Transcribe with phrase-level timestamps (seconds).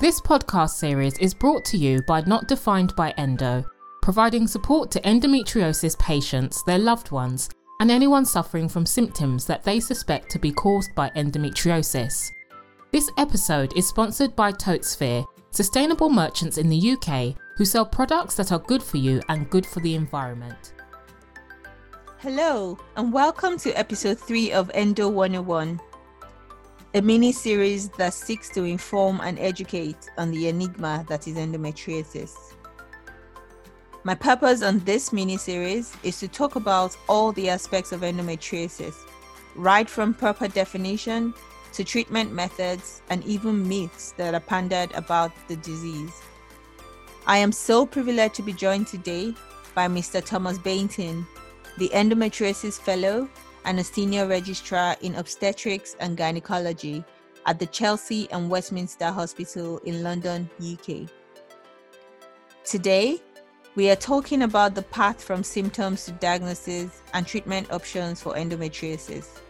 [0.00, 3.62] This podcast series is brought to you by Not Defined by Endo,
[4.00, 9.78] providing support to endometriosis patients, their loved ones, and anyone suffering from symptoms that they
[9.78, 12.30] suspect to be caused by endometriosis.
[12.92, 18.52] This episode is sponsored by Totesphere, sustainable merchants in the UK who sell products that
[18.52, 20.72] are good for you and good for the environment.
[22.20, 25.78] Hello, and welcome to episode 3 of Endo 101,
[26.92, 32.34] a mini series that seeks to inform and educate on the enigma that is endometriosis.
[34.02, 38.96] My purpose on this mini series is to talk about all the aspects of endometriosis,
[39.54, 41.32] right from proper definition
[41.74, 46.20] to treatment methods and even myths that are pondered about the disease.
[47.24, 49.32] I am so privileged to be joined today
[49.76, 50.24] by Mr.
[50.24, 51.24] Thomas Bainton,
[51.78, 53.28] the Endometriosis Fellow
[53.64, 57.04] and a Senior Registrar in Obstetrics and Gynecology
[57.46, 61.08] at the Chelsea and Westminster Hospital in London, UK.
[62.64, 63.20] Today,
[63.76, 69.40] we are talking about the path from symptoms to diagnosis and treatment options for endometriosis.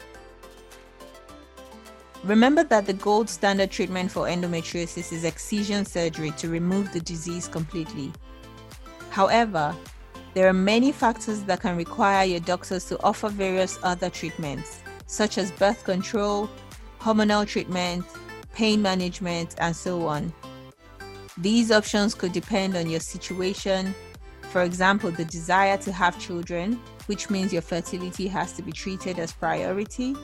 [2.24, 7.48] Remember that the gold standard treatment for endometriosis is excision surgery to remove the disease
[7.48, 8.12] completely.
[9.08, 9.74] However,
[10.34, 15.38] there are many factors that can require your doctors to offer various other treatments, such
[15.38, 16.48] as birth control,
[17.00, 18.04] hormonal treatment,
[18.54, 20.32] pain management, and so on.
[21.36, 23.94] These options could depend on your situation.
[24.50, 29.18] For example, the desire to have children, which means your fertility has to be treated
[29.18, 30.14] as priority,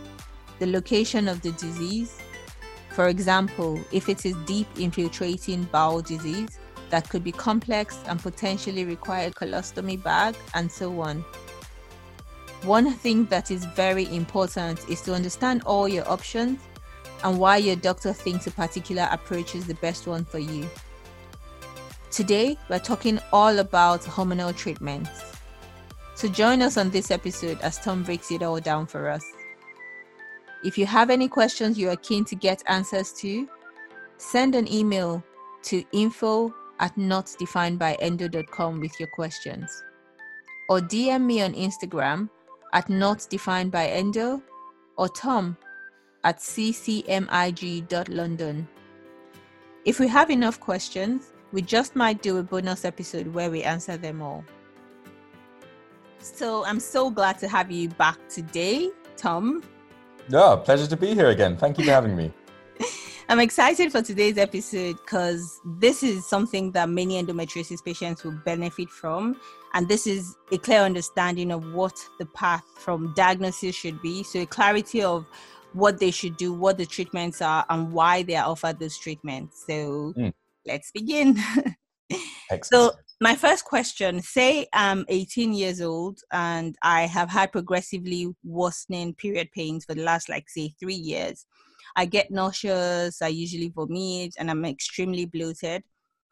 [0.59, 2.19] the location of the disease.
[2.91, 6.59] For example, if it is deep infiltrating bowel disease,
[6.91, 11.25] that could be complex and potentially require a colostomy bag, and so on.
[12.63, 16.61] One thing that is very important is to understand all your options
[17.25, 20.69] and why your doctor thinks a particular approach is the best one for you.
[22.11, 25.11] Today, we're talking all about hormonal treatments.
[26.15, 29.25] So join us on this episode as Tom breaks it all down for us.
[30.65, 33.47] If you have any questions you are keen to get answers to,
[34.17, 35.23] send an email
[35.65, 39.83] to info at notdefinedbyendo.com with your questions.
[40.69, 42.29] Or DM me on Instagram
[42.73, 44.43] at notdefinedbyendo
[44.97, 45.57] or Tom
[46.25, 47.09] at ccmig.london.
[49.85, 53.97] If we have enough questions, we just might do a bonus episode where we answer
[53.97, 54.45] them all.
[56.19, 59.63] So I'm so glad to have you back today, Tom.
[60.29, 61.57] Yeah, pleasure to be here again.
[61.57, 62.33] Thank you for having me.
[63.29, 68.89] I'm excited for today's episode because this is something that many endometriosis patients will benefit
[68.89, 69.41] from.
[69.75, 74.23] And this is a clear understanding of what the path from diagnosis should be.
[74.23, 75.27] So, a clarity of
[75.73, 79.65] what they should do, what the treatments are, and why they are offered those treatments.
[79.67, 80.33] So, mm.
[80.65, 81.37] let's begin.
[82.63, 89.15] so, my first question say I'm 18 years old and I have had progressively worsening
[89.15, 91.45] period pains for the last, like, say, three years
[91.97, 95.83] I get nauseous, I usually vomit, and I'm extremely bloated.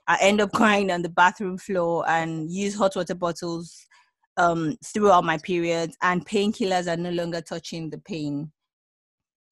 [0.07, 3.87] I end up crying on the bathroom floor and use hot water bottles
[4.37, 8.53] um, throughout my periods, and painkillers are no longer touching the pain.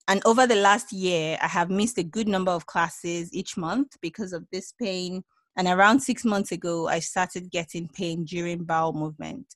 [0.06, 3.96] And over the last year, I have missed a good number of classes each month
[4.02, 5.22] because of this pain.
[5.56, 9.54] And around six months ago, I started getting pain during bowel movement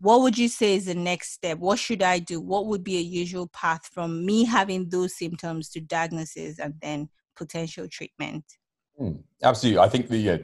[0.00, 1.58] what would you say is the next step?
[1.58, 2.40] What should i do?
[2.40, 7.08] What would be a usual path from me having those symptoms to diagnosis and then
[7.36, 8.44] potential treatment?
[9.00, 9.80] Mm, absolutely.
[9.80, 10.38] I think the uh,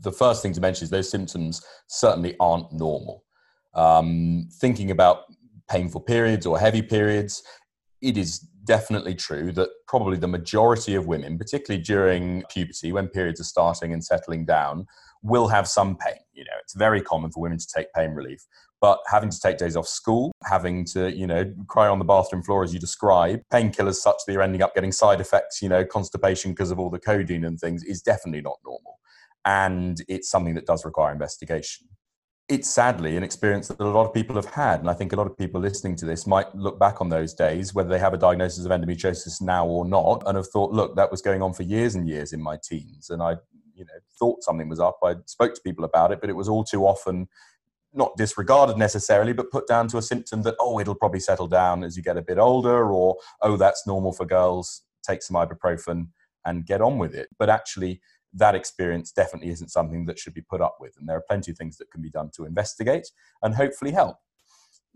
[0.00, 3.24] the first thing to mention is those symptoms certainly aren't normal.
[3.74, 5.24] Um, thinking about
[5.68, 7.42] painful periods or heavy periods
[8.02, 13.40] it is definitely true that probably the majority of women particularly during puberty when periods
[13.40, 14.86] are starting and settling down
[15.22, 16.18] will have some pain.
[16.32, 18.44] You know, it's very common for women to take pain relief,
[18.80, 22.42] but having to take days off school, having to, you know, cry on the bathroom
[22.42, 25.84] floor as you describe, painkillers such that you're ending up getting side effects, you know,
[25.84, 28.98] constipation because of all the codeine and things is definitely not normal.
[29.44, 31.86] And it's something that does require investigation.
[32.48, 34.80] It's sadly an experience that a lot of people have had.
[34.80, 37.34] And I think a lot of people listening to this might look back on those
[37.34, 40.94] days, whether they have a diagnosis of endometriosis now or not, and have thought, look,
[40.96, 43.10] that was going on for years and years in my teens.
[43.10, 43.36] And I
[43.76, 44.98] you know thought something was up.
[45.04, 47.28] I spoke to people about it, but it was all too often
[47.92, 51.84] not disregarded necessarily, but put down to a symptom that oh it'll probably settle down
[51.84, 54.82] as you get a bit older, or oh that's normal for girls.
[55.04, 56.08] Take some ibuprofen
[56.44, 57.28] and get on with it.
[57.38, 58.00] But actually,
[58.34, 61.50] that experience definitely isn't something that should be put up with, and there are plenty
[61.50, 63.08] of things that can be done to investigate
[63.42, 64.16] and hopefully help.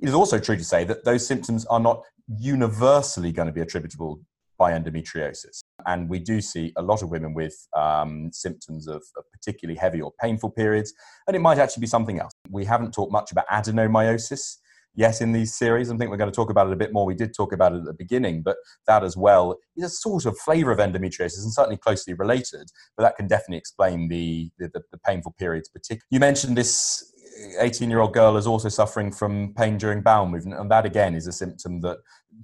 [0.01, 2.03] It is also true to say that those symptoms are not
[2.39, 4.21] universally going to be attributable
[4.61, 5.63] by endometriosis.
[5.87, 10.03] And we do see a lot of women with um, symptoms of, of, particularly heavy
[10.03, 10.93] or painful periods,
[11.27, 12.33] and it might actually be something else.
[12.51, 14.59] We haven't talked much about adenomyosis
[14.95, 15.91] yet in these series.
[15.91, 17.07] I think we're going to talk about it a bit more.
[17.07, 20.27] We did talk about it at the beginning, but that as well is a sort
[20.27, 22.69] of flavor of endometriosis and certainly closely related,
[22.99, 25.71] but that can definitely explain the, the, the painful periods.
[25.71, 27.11] Particularly, you mentioned this
[27.59, 31.15] 18 year old girl is also suffering from pain during bowel movement, and that again
[31.15, 31.99] is a symptom that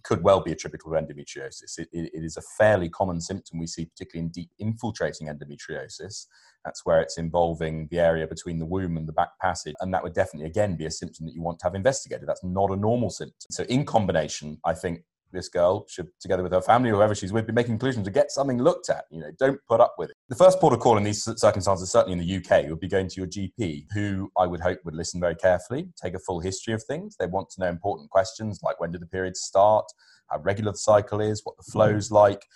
[0.05, 1.79] could well be attributable to endometriosis.
[1.79, 6.27] It, it, it is a fairly common symptom we see, particularly in deep infiltrating endometriosis.
[6.65, 10.03] That's where it's involving the area between the womb and the back passage, and that
[10.03, 12.29] would definitely again be a symptom that you want to have investigated.
[12.29, 13.37] That's not a normal symptom.
[13.51, 15.03] So, in combination, I think
[15.33, 18.11] this girl should, together with her family, or whoever she's with, be making conclusions to
[18.11, 19.05] get something looked at.
[19.11, 20.17] You know, don't put up with it.
[20.29, 23.09] The first port of call in these circumstances, certainly in the UK, would be going
[23.09, 26.75] to your GP, who I would hope would listen very carefully, take a full history
[26.75, 27.17] of things.
[27.17, 29.85] They want to know important questions like when did the periods start,
[30.29, 31.73] how regular the cycle is, what the mm-hmm.
[31.73, 32.47] flow's like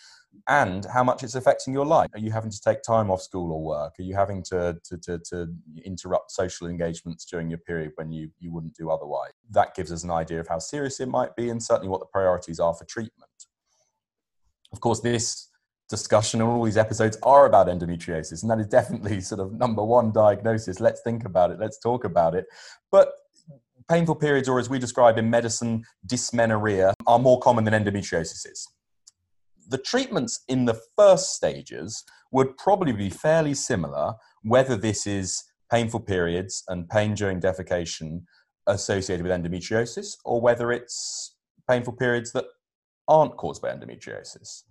[0.48, 2.08] and how much it's affecting your life.
[2.14, 3.94] Are you having to take time off school or work?
[3.98, 5.54] Are you having to, to, to, to,
[5.84, 9.32] interrupt social engagements during your period when you, you wouldn't do otherwise?
[9.50, 12.06] That gives us an idea of how serious it might be and certainly what the
[12.06, 13.30] priorities are for treatment.
[14.72, 15.48] Of course, this
[15.88, 19.84] discussion and all these episodes are about endometriosis, and that is definitely sort of number
[19.84, 20.80] one diagnosis.
[20.80, 22.46] Let's think about it, let's talk about it.
[22.90, 23.12] But
[23.88, 28.68] painful periods, or as we describe in medicine, dysmenorrhea, are more common than endometriosis is
[29.70, 36.00] the treatments in the first stages would probably be fairly similar, whether this is painful
[36.00, 38.22] periods and pain during defecation
[38.66, 41.36] associated with endometriosis, or whether it's
[41.68, 42.46] painful periods that
[43.06, 44.64] aren't caused by endometriosis.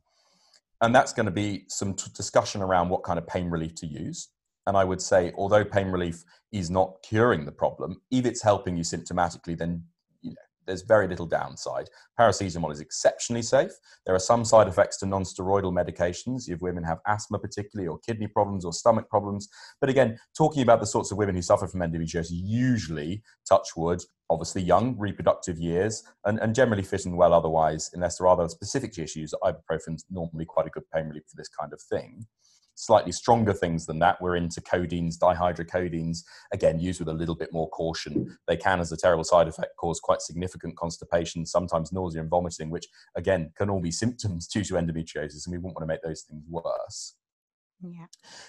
[0.82, 3.88] And that's going to be some t- discussion around what kind of pain relief to
[3.88, 4.30] use.
[4.68, 8.78] And I would say, although pain relief is not curing the problem, if it's helping
[8.78, 9.86] you symptomatically, then
[10.70, 11.90] there's very little downside.
[12.20, 13.72] Paracetamol is exceptionally safe.
[14.06, 18.28] There are some side effects to non-steroidal medications if women have asthma, particularly, or kidney
[18.28, 19.50] problems or stomach problems.
[19.82, 24.02] But again, talking about the sorts of women who suffer from endometriosis, usually, touch wood,
[24.30, 28.48] obviously young, reproductive years, and, and generally fit and well otherwise, unless there are other
[28.48, 29.34] specific issues.
[29.44, 32.28] Ibuprofen's normally quite a good pain relief for this kind of thing
[32.80, 34.22] slightly stronger things than that.
[34.22, 36.24] We're into codeines, dihydrocodeines,
[36.54, 38.38] again, used with a little bit more caution.
[38.48, 42.70] They can, as a terrible side effect, cause quite significant constipation, sometimes nausea and vomiting,
[42.70, 46.02] which, again, can all be symptoms due to endometriosis, and we wouldn't want to make
[46.02, 47.16] those things worse.
[47.82, 48.06] Yeah.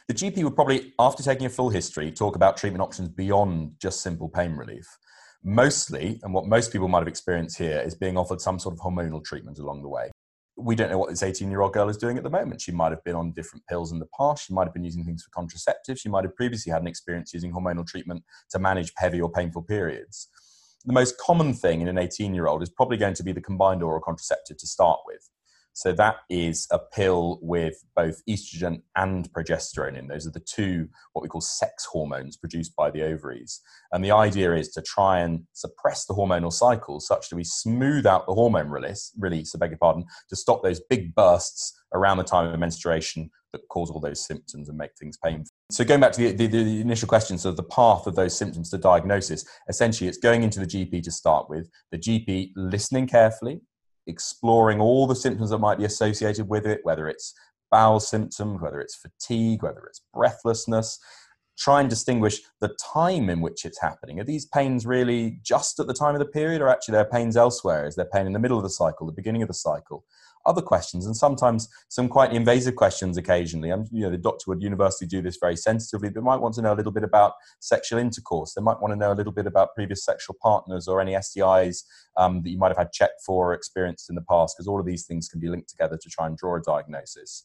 [0.09, 4.01] The GP would probably, after taking a full history, talk about treatment options beyond just
[4.01, 4.87] simple pain relief.
[5.43, 8.81] Mostly, and what most people might have experienced here, is being offered some sort of
[8.81, 10.10] hormonal treatment along the way
[10.65, 12.61] we don't know what this 18 year old girl is doing at the moment.
[12.61, 14.47] She might have been on different pills in the past.
[14.47, 15.99] She might have been using things for contraceptives.
[15.99, 19.63] She might have previously had an experience using hormonal treatment to manage heavy or painful
[19.63, 20.29] periods.
[20.85, 23.41] The most common thing in an 18 year old is probably going to be the
[23.41, 25.29] combined oral contraceptive to start with.
[25.73, 30.09] So that is a pill with both estrogen and progesterone in.
[30.09, 33.61] Those are the two what we call sex hormones produced by the ovaries.
[33.93, 38.07] And the idea is to try and suppress the hormonal cycle such that we smooth
[38.07, 42.19] out the hormone release, release, I beg your pardon, to stop those big bursts around
[42.19, 45.51] the time of menstruation that cause all those symptoms and make things painful.
[45.71, 48.71] So going back to the, the, the, initial question, so the path of those symptoms
[48.71, 53.61] to diagnosis, essentially it's going into the GP to start with, the GP listening carefully,
[54.11, 57.35] exploring all the symptoms that might be associated with it, whether it's
[57.71, 60.99] bowel symptoms, whether it's fatigue, whether it's breathlessness.
[61.59, 64.19] Try and distinguish the time in which it's happening.
[64.19, 67.11] Are these pains really just at the time of the period, or actually there are
[67.11, 67.87] pains elsewhere?
[67.87, 70.05] Is there pain in the middle of the cycle, the beginning of the cycle?
[70.47, 73.71] Other questions and sometimes some quite invasive questions occasionally.
[73.71, 76.09] And you know, the doctor would universally do this very sensitively.
[76.09, 78.55] They might want to know a little bit about sexual intercourse.
[78.55, 81.85] They might want to know a little bit about previous sexual partners or any STIs
[82.17, 84.81] um, that you might have had checked for or experienced in the past, because all
[84.81, 87.45] of these things can be linked together to try and draw a diagnosis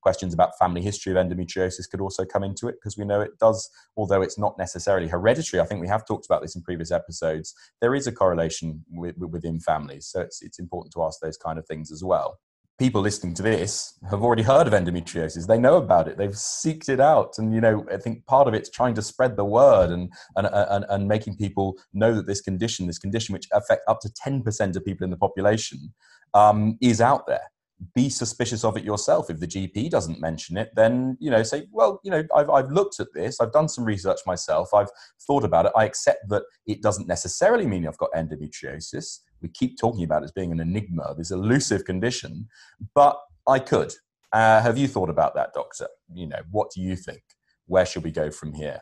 [0.00, 3.38] questions about family history of endometriosis could also come into it because we know it
[3.38, 5.60] does, although it's not necessarily hereditary.
[5.60, 7.54] I think we have talked about this in previous episodes.
[7.80, 11.58] There is a correlation with, within families, so it's, it's important to ask those kind
[11.58, 12.38] of things as well.
[12.78, 15.46] People listening to this have already heard of endometriosis.
[15.46, 16.16] They know about it.
[16.16, 19.36] They've seeked it out, and you know, I think part of it's trying to spread
[19.36, 23.48] the word and and and, and making people know that this condition, this condition which
[23.52, 25.92] affects up to ten percent of people in the population,
[26.32, 27.50] um, is out there
[27.94, 29.30] be suspicious of it yourself.
[29.30, 32.70] If the GP doesn't mention it, then you know say, well, you know, I've I've
[32.70, 34.90] looked at this, I've done some research myself, I've
[35.26, 35.72] thought about it.
[35.76, 39.20] I accept that it doesn't necessarily mean I've got endometriosis.
[39.42, 42.48] We keep talking about it as being an enigma, this elusive condition,
[42.94, 43.18] but
[43.48, 43.92] I could.
[44.32, 45.88] Uh, have you thought about that, doctor?
[46.12, 47.22] You know, what do you think?
[47.66, 48.80] Where should we go from here?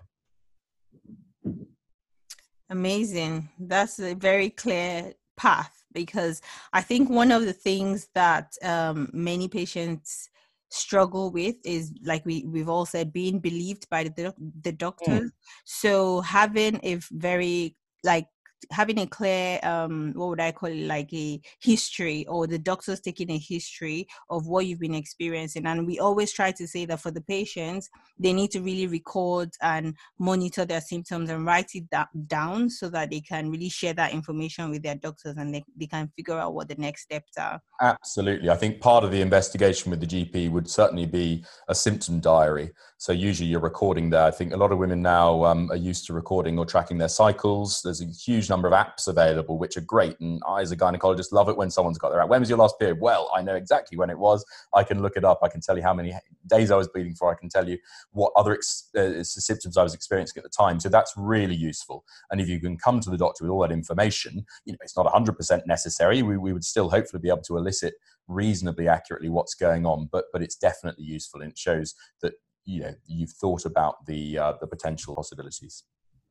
[2.71, 3.49] Amazing.
[3.59, 6.42] That's a very clear path because
[6.73, 10.28] I think one of the things that um, many patients
[10.71, 15.30] struggle with is like we we've all said being believed by the the doctors.
[15.30, 15.33] Mm.
[15.64, 18.28] So having a very like
[18.71, 20.87] having a clear um what would i call it?
[20.87, 25.67] Like a history or the doctors taking a history of what you've been experiencing.
[25.67, 27.88] And we always try to say that for the patients
[28.19, 31.85] they need to really record and monitor their symptoms and write it
[32.27, 35.87] down so that they can really share that information with their doctors and they, they
[35.87, 37.61] can figure out what the next steps are.
[37.81, 38.50] Absolutely.
[38.50, 42.71] I think part of the investigation with the gp would certainly be a symptom diary.
[42.99, 44.25] So usually you're recording there.
[44.25, 47.09] I think a lot of women now um, are used to recording or tracking their
[47.09, 47.81] cycles.
[47.83, 50.19] There's a huge huge number of apps available, which are great.
[50.21, 52.28] And I, as a gynecologist, love it when someone's got their app.
[52.28, 52.99] When was your last period?
[53.00, 54.45] Well, I know exactly when it was.
[54.75, 55.40] I can look it up.
[55.43, 56.14] I can tell you how many
[56.47, 57.31] days I was bleeding for.
[57.33, 57.78] I can tell you
[58.12, 60.81] what other ex- uh, symptoms I was experiencing at the time.
[60.81, 62.05] So that's really useful.
[62.31, 64.97] And if you can come to the doctor with all that information, you know, it's
[64.97, 66.23] not 100% necessary.
[66.23, 67.95] We, we would still hopefully be able to elicit
[68.26, 72.35] reasonably accurately what's going on, but but it's definitely useful and it shows that
[72.67, 75.85] you know you've thought about the uh, the potential possibilities.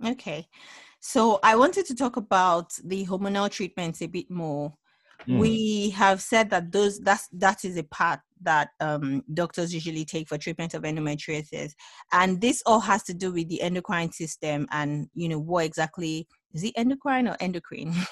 [0.06, 0.48] Okay.
[1.00, 4.74] So I wanted to talk about the hormonal treatments a bit more.
[5.28, 5.40] Mm.
[5.40, 10.28] We have said that those that's that is a part that um, doctors usually take
[10.28, 11.72] for treatment of endometriosis,
[12.12, 16.28] and this all has to do with the endocrine system and you know what exactly
[16.54, 17.94] is it endocrine or endocrine?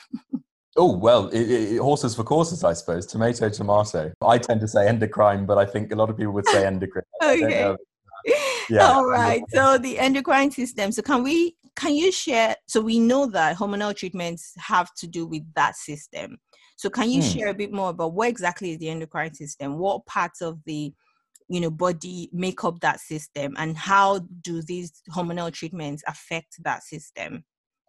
[0.78, 3.06] Oh well, it, it, horses for courses, I suppose.
[3.06, 4.12] Tomato, tomato.
[4.22, 7.06] I tend to say endocrine, but I think a lot of people would say endocrine.
[7.24, 7.76] okay.
[8.70, 8.88] Yeah.
[8.88, 9.44] All right.
[9.54, 10.92] So the endocrine system.
[10.92, 15.26] So can we can you share so we know that hormonal treatments have to do
[15.26, 16.38] with that system.
[16.78, 17.30] So can you hmm.
[17.30, 19.78] share a bit more about what exactly is the endocrine system?
[19.78, 20.94] What parts of the
[21.48, 23.56] you know body make up that system?
[23.58, 27.44] And how do these hormonal treatments affect that system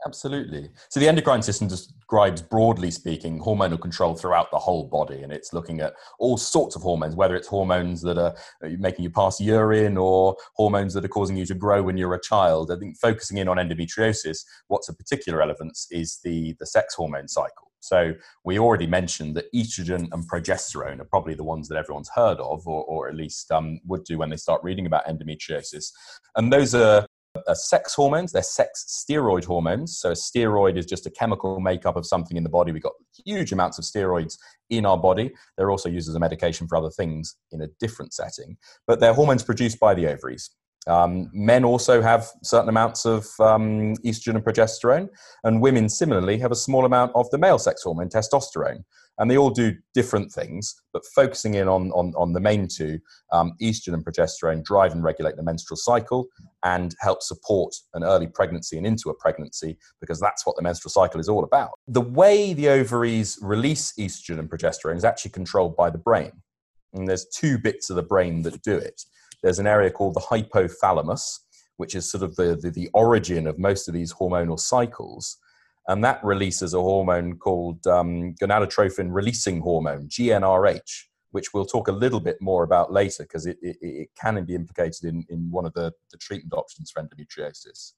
[0.05, 0.69] Absolutely.
[0.91, 5.53] So the endocrine system describes, broadly speaking, hormonal control throughout the whole body, and it's
[5.53, 9.41] looking at all sorts of hormones, whether it's hormones that are uh, making you pass
[9.41, 12.71] urine or hormones that are causing you to grow when you're a child.
[12.71, 17.29] I think focusing in on endometriosis, what's of particular relevance is the, the sex hormone
[17.29, 17.67] cycle.
[17.81, 22.39] So we already mentioned that estrogen and progesterone are probably the ones that everyone's heard
[22.39, 25.93] of, or, or at least um, would do when they start reading about endometriosis.
[26.35, 27.06] And those are
[27.47, 28.33] are sex hormones.
[28.33, 29.99] They're sex steroid hormones.
[29.99, 32.73] So a steroid is just a chemical makeup of something in the body.
[32.73, 34.37] We've got huge amounts of steroids
[34.71, 35.33] in our body.
[35.57, 38.57] They're also used as a medication for other things in a different setting.
[38.87, 40.51] But they're hormones produced by the ovaries.
[40.89, 45.09] Um, men also have certain amounts of um, estrogen and progesterone,
[45.43, 48.85] and women similarly have a small amount of the male sex hormone, testosterone
[49.19, 52.99] and they all do different things but focusing in on, on, on the main two
[53.33, 56.27] um, estrogen and progesterone drive and regulate the menstrual cycle
[56.63, 60.91] and help support an early pregnancy and into a pregnancy because that's what the menstrual
[60.91, 61.71] cycle is all about.
[61.89, 66.33] The way the ovaries release estrogen and progesterone is actually controlled by the brain.
[66.93, 69.03] And there's two bits of the brain that do it.
[69.43, 71.41] There's an area called the hypothalamus
[71.77, 75.37] which is sort of the, the, the origin of most of these hormonal cycles
[75.89, 81.93] and that releases a hormone called um, gonadotrophin releasing hormone, GnRH, which we'll talk a
[81.93, 85.67] little bit more about later because it, it, it, can be implicated in, in one
[85.67, 87.93] of the, the treatment options for endometriosis.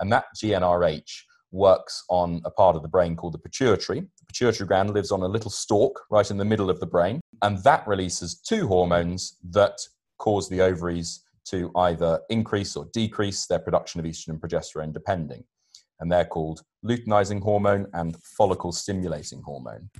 [0.00, 1.10] And that GnRH
[1.50, 4.00] works on a part of the brain called the pituitary.
[4.00, 7.20] The pituitary gland lives on a little stalk right in the middle of the brain,
[7.42, 9.78] and that releases two hormones that
[10.18, 15.44] cause the ovaries to either increase or decrease their production of estrogen and progesterone, depending
[16.00, 19.90] and they're called luteinizing hormone and follicle stimulating hormone.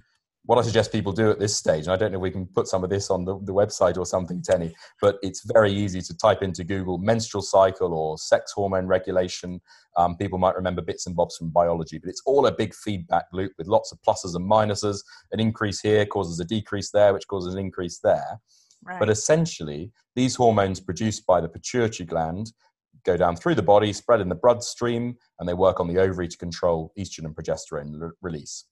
[0.45, 2.47] What I suggest people do at this stage, and I don't know if we can
[2.47, 6.01] put some of this on the, the website or something, Tenny, but it's very easy
[6.01, 9.61] to type into Google menstrual cycle or sex hormone regulation.
[9.99, 13.27] Um, people might remember bits and bobs from biology, but it's all a big feedback
[13.35, 15.03] loop with lots of pluses and minuses.
[15.33, 18.41] An increase here causes a decrease there, which causes an increase there.
[18.83, 18.99] Right.
[18.99, 22.53] But essentially, these hormones produced by the pituitary gland
[23.09, 26.29] go down through the body, spread in the bloodstream, and they work on the ovary
[26.29, 28.65] to control estrogen and progesterone release.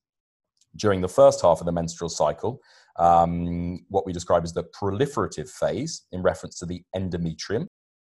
[0.76, 2.60] During the first half of the menstrual cycle,
[2.98, 7.66] um, what we describe as the proliferative phase, in reference to the endometrium,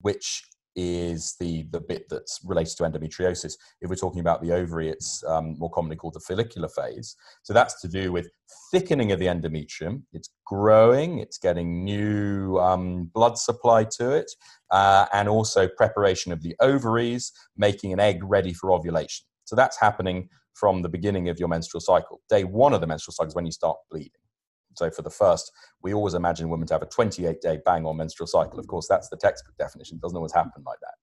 [0.01, 0.43] which
[0.79, 3.53] is the, the bit that's related to endometriosis.
[3.81, 7.15] If we're talking about the ovary, it's um, more commonly called the follicular phase.
[7.43, 8.29] So that's to do with
[8.71, 10.03] thickening of the endometrium.
[10.13, 14.31] It's growing, it's getting new um, blood supply to it,
[14.71, 19.25] uh, and also preparation of the ovaries, making an egg ready for ovulation.
[19.45, 22.21] So that's happening from the beginning of your menstrual cycle.
[22.29, 24.11] Day one of the menstrual cycle is when you start bleeding.
[24.79, 25.51] So for the first,
[25.83, 28.59] we always imagine women to have a 28 day bang on menstrual cycle.
[28.59, 29.97] Of course, that's the textbook definition.
[29.97, 30.95] It doesn't always happen like that.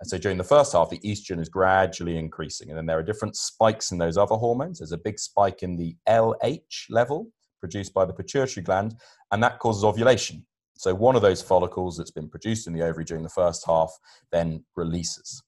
[0.00, 2.68] And so during the first half, the estrogen is gradually increasing.
[2.68, 4.78] And then there are different spikes in those other hormones.
[4.78, 7.28] There's a big spike in the LH level
[7.60, 8.94] produced by the pituitary gland,
[9.32, 10.44] and that causes ovulation.
[10.76, 13.90] So one of those follicles that's been produced in the ovary during the first half
[14.30, 15.42] then releases.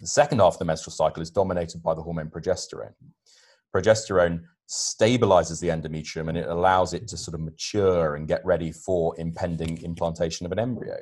[0.00, 2.94] The second half of the menstrual cycle is dominated by the hormone progesterone.
[3.74, 8.70] Progesterone stabilizes the endometrium and it allows it to sort of mature and get ready
[8.70, 10.96] for impending implantation of an embryo.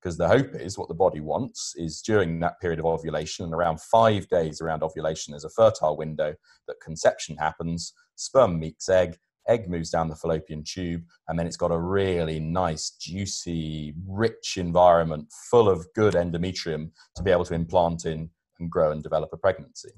[0.00, 3.54] Because the hope is what the body wants is during that period of ovulation, and
[3.54, 6.34] around five days around ovulation, there's a fertile window
[6.66, 9.16] that conception happens, sperm meets egg,
[9.48, 14.56] egg moves down the fallopian tube, and then it's got a really nice, juicy, rich
[14.56, 19.30] environment full of good endometrium to be able to implant in and grow and develop
[19.32, 19.90] a pregnancy.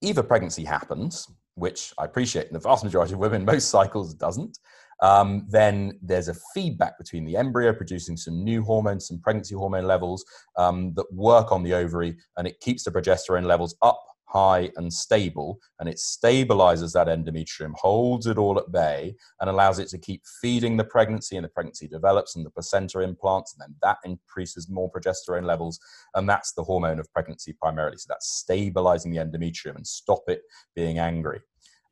[0.00, 4.58] Either pregnancy happens, which I appreciate in the vast majority of women, most cycles doesn't,
[5.02, 9.86] um, then there's a feedback between the embryo producing some new hormones, some pregnancy hormone
[9.86, 10.24] levels
[10.56, 14.00] um, that work on the ovary, and it keeps the progesterone levels up
[14.34, 19.78] high and stable, and it stabilizes that endometrium, holds it all at bay, and allows
[19.78, 23.60] it to keep feeding the pregnancy, and the pregnancy develops, and the placenta implants, and
[23.62, 25.78] then that increases more progesterone levels,
[26.14, 27.96] and that's the hormone of pregnancy primarily.
[27.96, 30.42] So that's stabilizing the endometrium and stop it
[30.74, 31.40] being angry.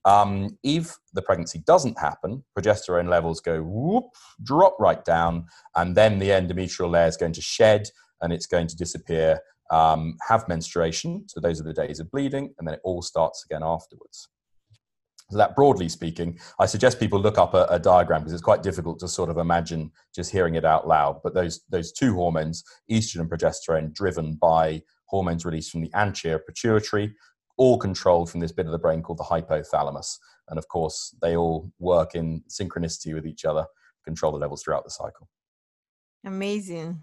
[0.05, 4.07] Um, if the pregnancy doesn't happen, progesterone levels go whoop,
[4.43, 5.47] drop right down,
[5.77, 7.87] and then the endometrial layer is going to shed
[8.21, 9.39] and it's going to disappear
[9.73, 11.25] um, have menstruation.
[11.27, 14.29] So those are the days of bleeding, and then it all starts again afterwards.
[15.31, 18.63] So that broadly speaking, I suggest people look up a, a diagram because it's quite
[18.63, 21.21] difficult to sort of imagine just hearing it out loud.
[21.25, 26.39] But those those two hormones, estrogen and progesterone, driven by hormones released from the anterior
[26.39, 27.15] pituitary,
[27.57, 30.19] all controlled from this bit of the brain called the hypothalamus.
[30.51, 33.65] And of course, they all work in synchronicity with each other,
[34.05, 35.31] control the levels throughout the cycle.
[36.27, 37.03] Amazing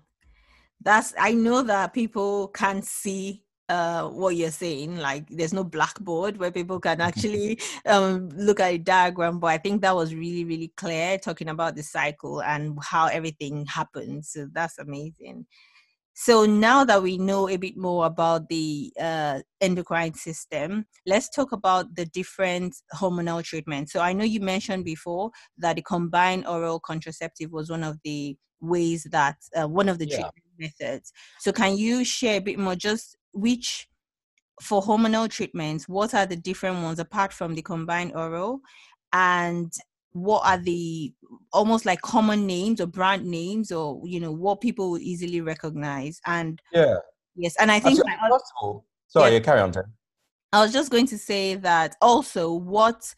[0.81, 6.37] that's i know that people can't see uh, what you're saying like there's no blackboard
[6.37, 10.43] where people can actually um, look at a diagram but i think that was really
[10.43, 15.45] really clear talking about the cycle and how everything happens so that's amazing
[16.21, 21.53] so now that we know a bit more about the uh, endocrine system, let's talk
[21.53, 23.93] about the different hormonal treatments.
[23.93, 28.35] So I know you mentioned before that the combined oral contraceptive was one of the
[28.59, 30.15] ways that uh, one of the yeah.
[30.15, 31.11] treatment methods.
[31.39, 33.87] So can you share a bit more just which
[34.61, 38.59] for hormonal treatments, what are the different ones apart from the combined oral?
[39.13, 39.71] And
[40.11, 41.13] what are the
[41.53, 46.19] almost like common names or brand names or you know what people would easily recognize
[46.25, 46.95] and yeah
[47.35, 47.99] yes and i think
[49.07, 49.83] sorry yeah, carry on Tim.
[50.51, 53.13] i was just going to say that also what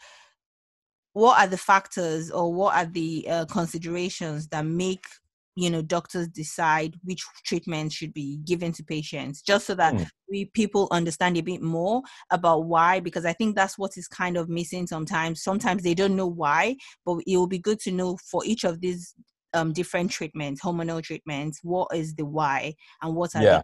[1.14, 5.06] what are the factors or what are the uh, considerations that make
[5.56, 10.08] you know doctors decide which treatment should be given to patients just so that mm.
[10.30, 14.38] we people understand a bit more about why because i think that's what is kind
[14.38, 18.18] of missing sometimes sometimes they don't know why but it will be good to know
[18.30, 19.14] for each of these
[19.54, 23.62] um, different treatments hormonal treatments what is the why and what are yeah.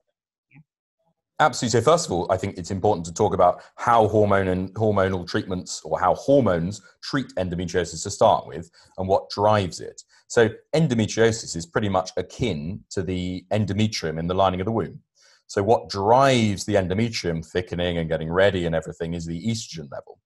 [1.39, 1.80] Absolutely.
[1.80, 5.28] So first of all, I think it's important to talk about how hormone and hormonal
[5.28, 10.02] treatments or how hormones treat endometriosis to start with and what drives it.
[10.28, 15.00] So endometriosis is pretty much akin to the endometrium in the lining of the womb.
[15.45, 20.19] So what drives the endometrium thickening and getting ready and everything is the estrogen level.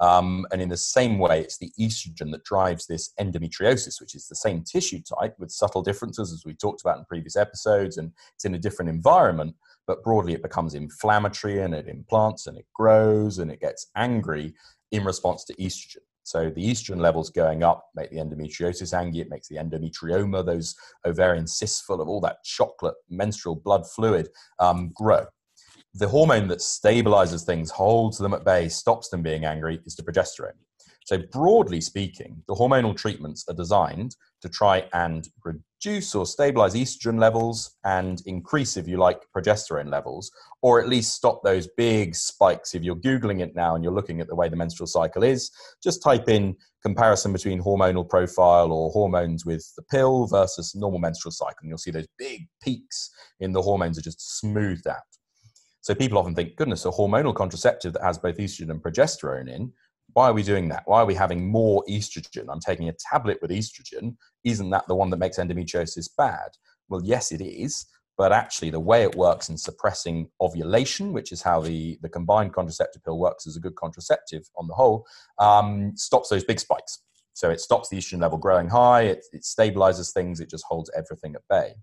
[0.00, 4.28] Um, and in the same way, it's the estrogen that drives this endometriosis, which is
[4.28, 8.12] the same tissue type with subtle differences, as we talked about in previous episodes, and
[8.34, 9.56] it's in a different environment.
[9.88, 14.54] But broadly, it becomes inflammatory and it implants and it grows and it gets angry
[14.92, 16.04] in response to estrogen.
[16.22, 19.20] So the estrogen levels going up make the endometriosis angry.
[19.20, 24.28] It makes the endometrioma, those ovarian cysts full of all that chocolate menstrual blood fluid,
[24.58, 25.24] um, grow.
[25.94, 30.02] The hormone that stabilizes things, holds them at bay, stops them being angry is the
[30.02, 30.52] progesterone.
[31.08, 37.18] So, broadly speaking, the hormonal treatments are designed to try and reduce or stabilize estrogen
[37.18, 42.74] levels and increase, if you like, progesterone levels, or at least stop those big spikes.
[42.74, 45.50] If you're Googling it now and you're looking at the way the menstrual cycle is,
[45.82, 51.32] just type in comparison between hormonal profile or hormones with the pill versus normal menstrual
[51.32, 53.08] cycle, and you'll see those big peaks
[53.40, 54.96] in the hormones are just smoothed out.
[55.80, 59.72] So people often think, goodness, a hormonal contraceptive that has both estrogen and progesterone in
[60.14, 60.82] why are we doing that?
[60.86, 62.46] Why are we having more estrogen?
[62.48, 64.16] I'm taking a tablet with estrogen.
[64.44, 66.50] Isn't that the one that makes endometriosis bad?
[66.88, 67.86] Well, yes, it is.
[68.16, 72.52] But actually, the way it works in suppressing ovulation, which is how the, the combined
[72.52, 75.06] contraceptive pill works as a good contraceptive on the whole,
[75.38, 77.00] um, stops those big spikes.
[77.34, 80.90] So it stops the estrogen level growing high, it, it stabilizes things, it just holds
[80.96, 81.74] everything at bay.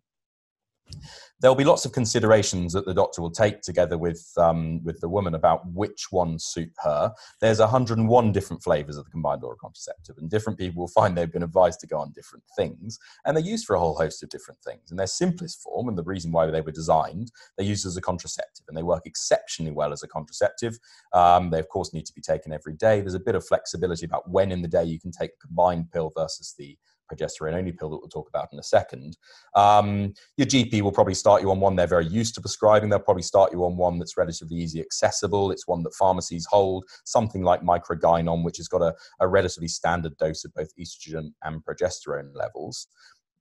[1.40, 5.10] There'll be lots of considerations that the doctor will take together with um, with the
[5.10, 7.14] woman about which ones suit her.
[7.42, 11.32] There's 101 different flavors of the combined oral contraceptive, and different people will find they've
[11.32, 14.30] been advised to go on different things, and they're used for a whole host of
[14.30, 14.92] different things.
[14.92, 18.02] In their simplest form, and the reason why they were designed, they're used as a
[18.02, 20.78] contraceptive, and they work exceptionally well as a contraceptive.
[21.14, 23.02] Um, they of course need to be taken every day.
[23.02, 25.92] There's a bit of flexibility about when in the day you can take a combined
[25.92, 26.78] pill versus the
[27.12, 29.18] progesterone only pill that we'll talk about in a second.
[29.56, 32.90] Um, your GP will probably start you on one they're very used to prescribing.
[32.90, 35.52] They'll probably start you on one that's relatively easy accessible.
[35.52, 40.18] It's one that pharmacies hold, something like microgynon, which has got a, a relatively standard
[40.18, 42.88] dose of both estrogen and progesterone levels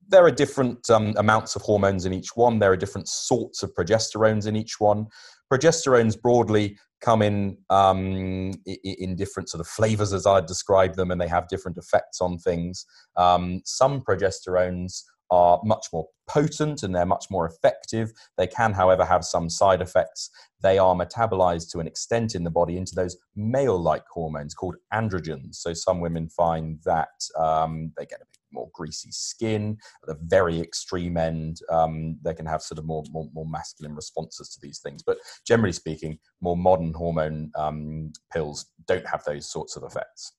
[0.07, 2.59] there are different um, amounts of hormones in each one.
[2.59, 5.07] There are different sorts of progesterones in each one.
[5.51, 11.21] Progesterones broadly come in um, in different sort of flavors as I describe them, and
[11.21, 12.85] they have different effects on things.
[13.15, 18.11] Um, some progesterones are much more potent and they're much more effective.
[18.37, 20.29] They can, however, have some side effects.
[20.61, 24.75] They are metabolized to an extent in the body into those male like hormones called
[24.93, 25.55] androgens.
[25.55, 29.77] So some women find that um, they get a bit more greasy skin.
[30.03, 33.95] At the very extreme end, um, they can have sort of more, more, more, masculine
[33.95, 35.03] responses to these things.
[35.03, 40.33] But generally speaking, more modern hormone um, pills don't have those sorts of effects.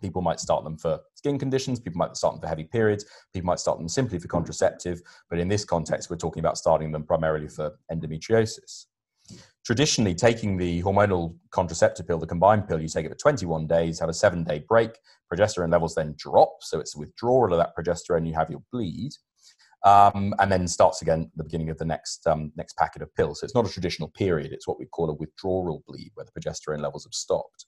[0.00, 3.46] People might start them for skin conditions, people might start them for heavy periods, people
[3.46, 5.00] might start them simply for contraceptive,
[5.30, 8.86] but in this context, we're talking about starting them primarily for endometriosis.
[9.66, 13.98] Traditionally, taking the hormonal contraceptive pill, the combined pill, you take it for 21 days,
[13.98, 14.92] have a seven day break,
[15.32, 19.10] progesterone levels then drop, so it's a withdrawal of that progesterone, you have your bleed.
[19.84, 23.12] Um, and then starts again at the beginning of the next um, next packet of
[23.16, 23.40] pills.
[23.40, 26.40] So it's not a traditional period; it's what we call a withdrawal bleed, where the
[26.40, 27.66] progesterone levels have stopped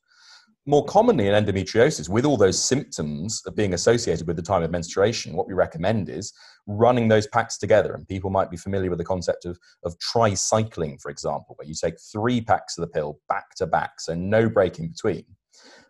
[0.68, 4.70] more commonly in endometriosis, with all those symptoms of being associated with the time of
[4.70, 6.35] menstruation, what we recommend is
[6.66, 7.94] running those packs together.
[7.94, 11.74] And people might be familiar with the concept of, of tricycling, for example, where you
[11.74, 15.24] take three packs of the pill back to back, so no break in between.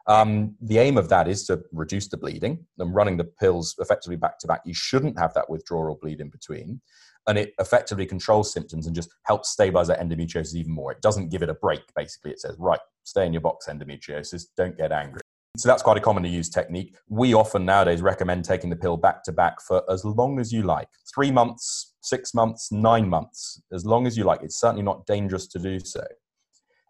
[0.07, 4.17] Um, the aim of that is to reduce the bleeding and running the pills effectively
[4.17, 4.63] back to back.
[4.65, 6.81] You shouldn't have that withdrawal bleed in between
[7.29, 10.91] and it effectively controls symptoms and just helps stabilize that endometriosis even more.
[10.91, 12.33] It doesn't give it a break, basically.
[12.33, 15.21] It says, right, stay in your box, endometriosis, don't get angry.
[15.59, 16.97] So that's quite a commonly used technique.
[17.09, 20.63] We often nowadays recommend taking the pill back to back for as long as you
[20.63, 24.43] like three months, six months, nine months, as long as you like.
[24.43, 26.05] It's certainly not dangerous to do so.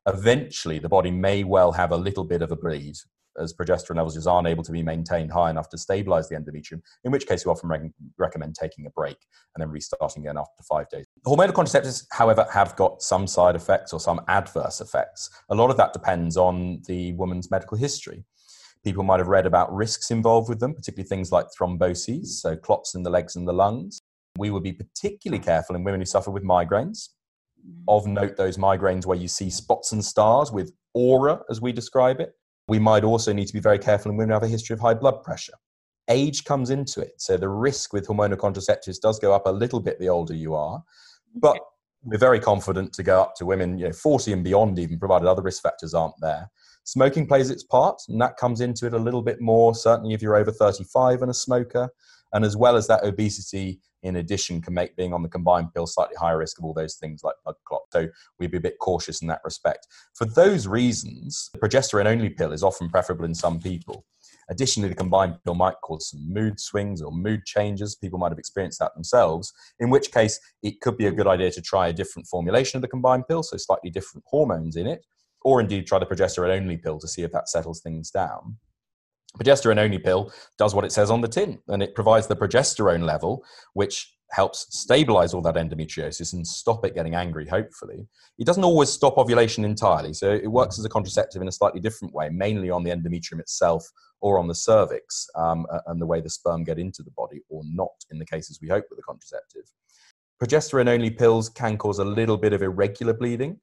[0.07, 2.97] Eventually, the body may well have a little bit of a bleed
[3.41, 6.81] as progesterone levels just aren't able to be maintained high enough to stabilize the endometrium,
[7.05, 9.17] in which case we often re- recommend taking a break
[9.55, 11.07] and then restarting again after five days.
[11.27, 15.31] Hormonal contraceptives, however, have got some side effects or some adverse effects.
[15.51, 18.25] A lot of that depends on the woman's medical history.
[18.85, 22.95] People might have read about risks involved with them, particularly things like thromboses, so clots
[22.95, 24.01] in the legs and the lungs.
[24.39, 27.09] We would be particularly careful in women who suffer with migraines.
[27.67, 27.85] Mm-hmm.
[27.89, 32.21] Of note, those migraines where you see spots and stars with aura, as we describe
[32.21, 32.35] it,
[32.69, 34.81] we might also need to be very careful in women who have a history of
[34.81, 35.55] high blood pressure.
[36.09, 37.15] Age comes into it.
[37.19, 40.55] So the risk with hormonal contraceptives does go up a little bit the older you
[40.55, 40.83] are.
[41.35, 41.59] But
[42.03, 45.29] we're very confident to go up to women, you know, 40 and beyond, even provided
[45.29, 46.51] other risk factors aren't there.
[46.85, 50.23] Smoking plays its part, and that comes into it a little bit more, certainly if
[50.23, 51.89] you're over 35 and a smoker.
[52.33, 55.87] And as well as that, obesity in addition can make being on the combined pill
[55.87, 57.83] slightly higher risk of all those things like blood clot.
[57.93, 59.87] So we'd be a bit cautious in that respect.
[60.15, 64.05] For those reasons, the progesterone only pill is often preferable in some people.
[64.51, 67.97] Additionally, the combined pill might cause some mood swings or mood changes.
[67.97, 71.51] People might have experienced that themselves, in which case it could be a good idea
[71.51, 75.05] to try a different formulation of the combined pill, so slightly different hormones in it,
[75.43, 78.57] or indeed try the progesterone only pill to see if that settles things down.
[79.37, 83.05] Progesterone only pill does what it says on the tin, and it provides the progesterone
[83.05, 88.07] level, which helps stabilize all that endometriosis and stop it getting angry, hopefully.
[88.39, 91.81] It doesn't always stop ovulation entirely, so it works as a contraceptive in a slightly
[91.81, 93.87] different way, mainly on the endometrium itself
[94.21, 97.63] or on the cervix um, and the way the sperm get into the body, or
[97.65, 99.63] not in the cases we hope with the contraceptive.
[100.43, 103.59] Progesterone only pills can cause a little bit of irregular bleeding.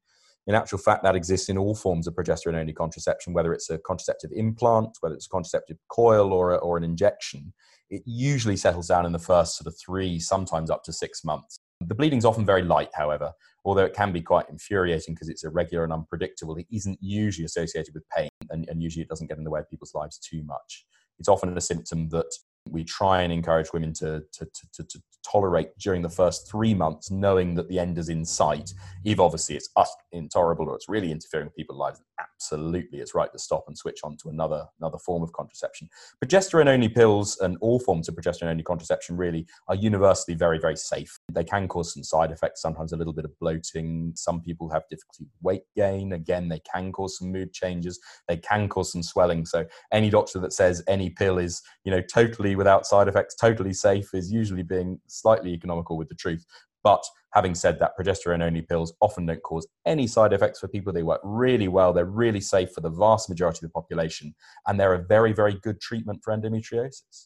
[0.48, 3.80] In actual fact, that exists in all forms of progesterone only contraception, whether it's a
[3.80, 7.54] contraceptive implant, whether it's a contraceptive coil, or, a, or an injection.
[7.90, 11.58] It usually settles down in the first sort of three, sometimes up to six months.
[11.82, 13.32] The bleeding's often very light, however,
[13.64, 16.56] although it can be quite infuriating because it's irregular and unpredictable.
[16.58, 19.60] It isn't usually associated with pain, and, and usually it doesn't get in the way
[19.60, 20.86] of people's lives too much.
[21.20, 22.32] It's often a symptom that
[22.70, 27.12] we try and encourage women to, to, to, to, tolerate during the first three months,
[27.12, 28.72] knowing that the end is in sight.
[29.04, 33.32] If obviously it's us intolerable or it's really interfering with people's lives, absolutely it's right
[33.32, 35.90] to stop and switch on to another another form of contraception.
[36.24, 40.76] Progesterone only pills and all forms of progesterone only contraception really are universally very very
[40.76, 41.20] safe.
[41.32, 44.14] They can cause some side effects, sometimes a little bit of bloating.
[44.16, 46.14] Some people have difficulty with weight gain.
[46.14, 48.00] Again, they can cause some mood changes.
[48.28, 49.46] They can cause some swelling.
[49.46, 53.74] So any doctor that says any pill is you know totally without side effects, totally
[53.74, 56.46] safe, is usually being slightly economical with the truth.
[56.86, 60.94] But having said that, progesterone only pills often don't cause any side effects for people.
[60.94, 61.92] They work really well.
[61.92, 64.36] They're really safe for the vast majority of the population.
[64.68, 67.26] And they're a very, very good treatment for endometriosis.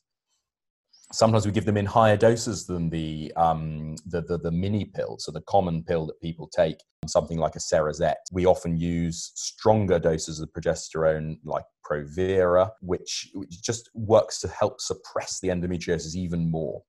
[1.11, 5.17] Sometimes we give them in higher doses than the, um, the, the, the, mini pill,
[5.19, 8.29] so the common pill that people take, something like a Cerazette.
[8.31, 14.79] We often use stronger doses of progesterone, like Provera, which, which just works to help
[14.79, 16.83] suppress the endometriosis even more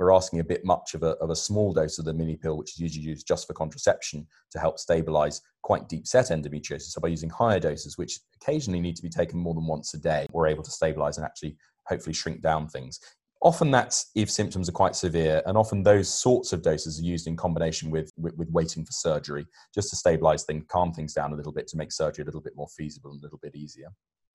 [0.00, 2.56] we're asking a bit much of a, of a small dose of the mini pill,
[2.56, 6.92] which is usually used just for contraception to help stabilize quite deep set endometriosis.
[6.92, 9.98] So by using higher doses, which occasionally need to be taken more than once a
[9.98, 12.98] day, we're able to stabilize and actually hopefully shrink down things.
[13.42, 17.26] Often that's if symptoms are quite severe, and often those sorts of doses are used
[17.26, 21.32] in combination with, with, with waiting for surgery, just to stabilize things, calm things down
[21.32, 23.54] a little bit to make surgery a little bit more feasible and a little bit
[23.54, 23.88] easier.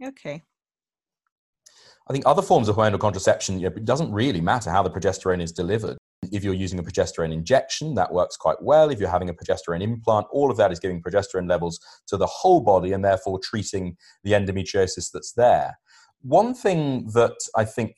[0.04, 0.42] Okay.
[2.08, 4.92] I think other forms of hormonal contraception, you know, it doesn't really matter how the
[4.92, 5.98] progesterone is delivered.
[6.32, 8.90] If you're using a progesterone injection, that works quite well.
[8.90, 12.28] If you're having a progesterone implant, all of that is giving progesterone levels to the
[12.28, 15.78] whole body and therefore treating the endometriosis that's there.
[16.22, 17.96] One thing that I think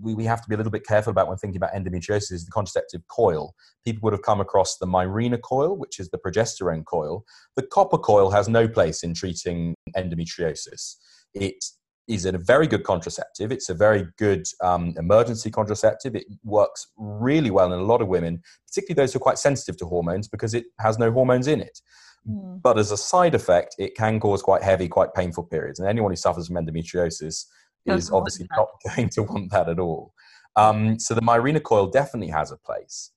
[0.00, 2.52] we have to be a little bit careful about when thinking about endometriosis is the
[2.52, 3.54] contraceptive coil.
[3.84, 7.24] People would have come across the Mirena coil, which is the progesterone coil.
[7.56, 10.96] The copper coil has no place in treating endometriosis.
[11.34, 11.64] It
[12.08, 13.52] is a very good contraceptive.
[13.52, 16.16] It's a very good um, emergency contraceptive.
[16.16, 19.76] It works really well in a lot of women, particularly those who are quite sensitive
[19.78, 21.80] to hormones because it has no hormones in it.
[22.28, 22.62] Mm.
[22.62, 25.78] But as a side effect, it can cause quite heavy, quite painful periods.
[25.78, 27.44] And anyone who suffers from endometriosis
[27.86, 30.14] is obviously not going to want that at all.
[30.56, 33.12] Um, so the Mirena coil definitely has a place.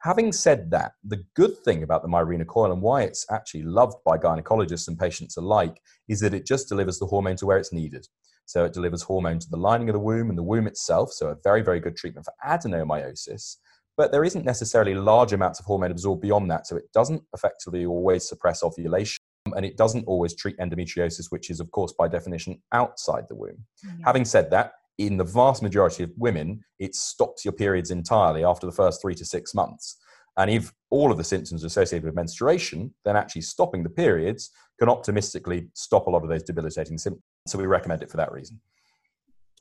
[0.00, 3.96] Having said that, the good thing about the Mirena coil and why it's actually loved
[4.04, 7.72] by gynecologists and patients alike is that it just delivers the hormone to where it's
[7.72, 8.06] needed.
[8.46, 11.12] So it delivers hormone to the lining of the womb and the womb itself.
[11.12, 13.56] So a very, very good treatment for adenomyosis.
[13.96, 16.68] But there isn't necessarily large amounts of hormone absorbed beyond that.
[16.68, 19.18] So it doesn't effectively always suppress ovulation
[19.54, 23.64] and it doesn't always treat endometriosis, which is, of course, by definition, outside the womb.
[23.84, 24.02] Mm-hmm.
[24.04, 28.66] Having said that, in the vast majority of women, it stops your periods entirely after
[28.66, 29.96] the first three to six months.
[30.36, 34.88] And if all of the symptoms associated with menstruation, then actually stopping the periods can
[34.88, 37.24] optimistically stop a lot of those debilitating symptoms.
[37.46, 38.60] So we recommend it for that reason.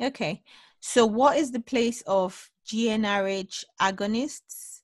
[0.01, 0.43] Okay.
[0.79, 4.76] So what is the place of GnRH agonists?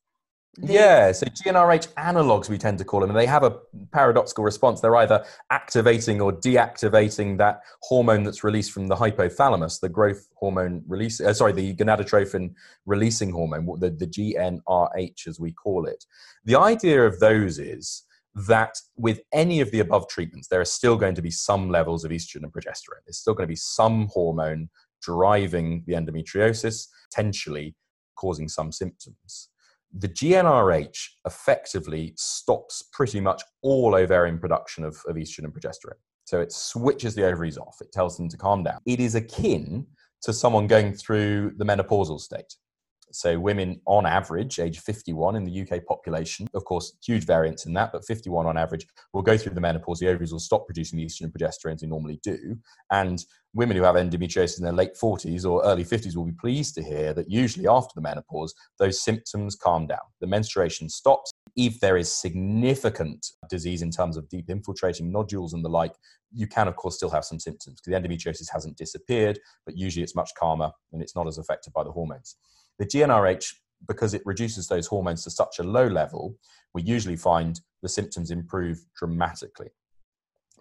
[0.62, 3.58] Yeah, so GnRH analogs, we tend to call them, and they have a
[3.92, 4.82] paradoxical response.
[4.82, 10.84] They're either activating or deactivating that hormone that's released from the hypothalamus, the growth hormone
[10.88, 12.54] release, uh, sorry, the gonadotrophin
[12.86, 16.06] releasing hormone, the, the GnRH as we call it.
[16.46, 18.04] The idea of those is
[18.36, 22.06] that with any of the above treatments, there are still going to be some levels
[22.06, 23.02] of estrogen and progesterone.
[23.08, 24.70] There's still going to be some hormone
[25.02, 27.76] driving the endometriosis, potentially
[28.16, 29.50] causing some symptoms.
[29.96, 36.00] The GnRH effectively stops pretty much all ovarian production of, of estrogen and progesterone.
[36.26, 38.80] So it switches the ovaries off, it tells them to calm down.
[38.86, 39.86] It is akin
[40.24, 42.56] to someone going through the menopausal state.
[43.14, 47.74] So women on average, age 51 in the UK population, of course, huge variance in
[47.74, 50.00] that, but 51 on average will go through the menopause.
[50.00, 52.58] The ovaries will stop producing the estrogen and progesterone they normally do.
[52.92, 53.24] And
[53.54, 56.84] women who have endometriosis in their late 40s or early 50s will be pleased to
[56.84, 60.00] hear that usually after the menopause, those symptoms calm down.
[60.20, 61.32] The menstruation stops.
[61.56, 65.94] If there is significant disease in terms of deep infiltrating nodules and the like,
[66.32, 70.02] you can, of course, still have some symptoms because the endometriosis hasn't disappeared, but usually
[70.02, 72.38] it's much calmer and it's not as affected by the hormones.
[72.80, 73.54] The GnRH,
[73.88, 76.38] because it reduces those hormones to such a low level,
[76.74, 79.70] we usually find the symptoms improve dramatically.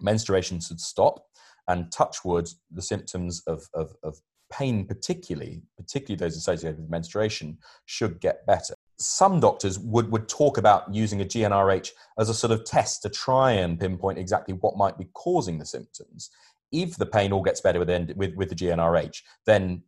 [0.01, 1.25] Menstruation should stop,
[1.67, 4.17] and touch wood, the symptoms of, of, of
[4.51, 8.75] pain, particularly, particularly those associated with menstruation, should get better.
[8.99, 13.09] Some doctors would, would talk about using a GnRH as a sort of test to
[13.09, 16.29] try and pinpoint exactly what might be causing the symptoms.
[16.71, 19.83] If the pain all gets better with, with, with the GnRH, then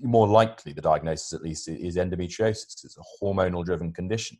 [0.00, 4.38] more likely the diagnosis at least is endometriosis because it's a hormonal driven condition.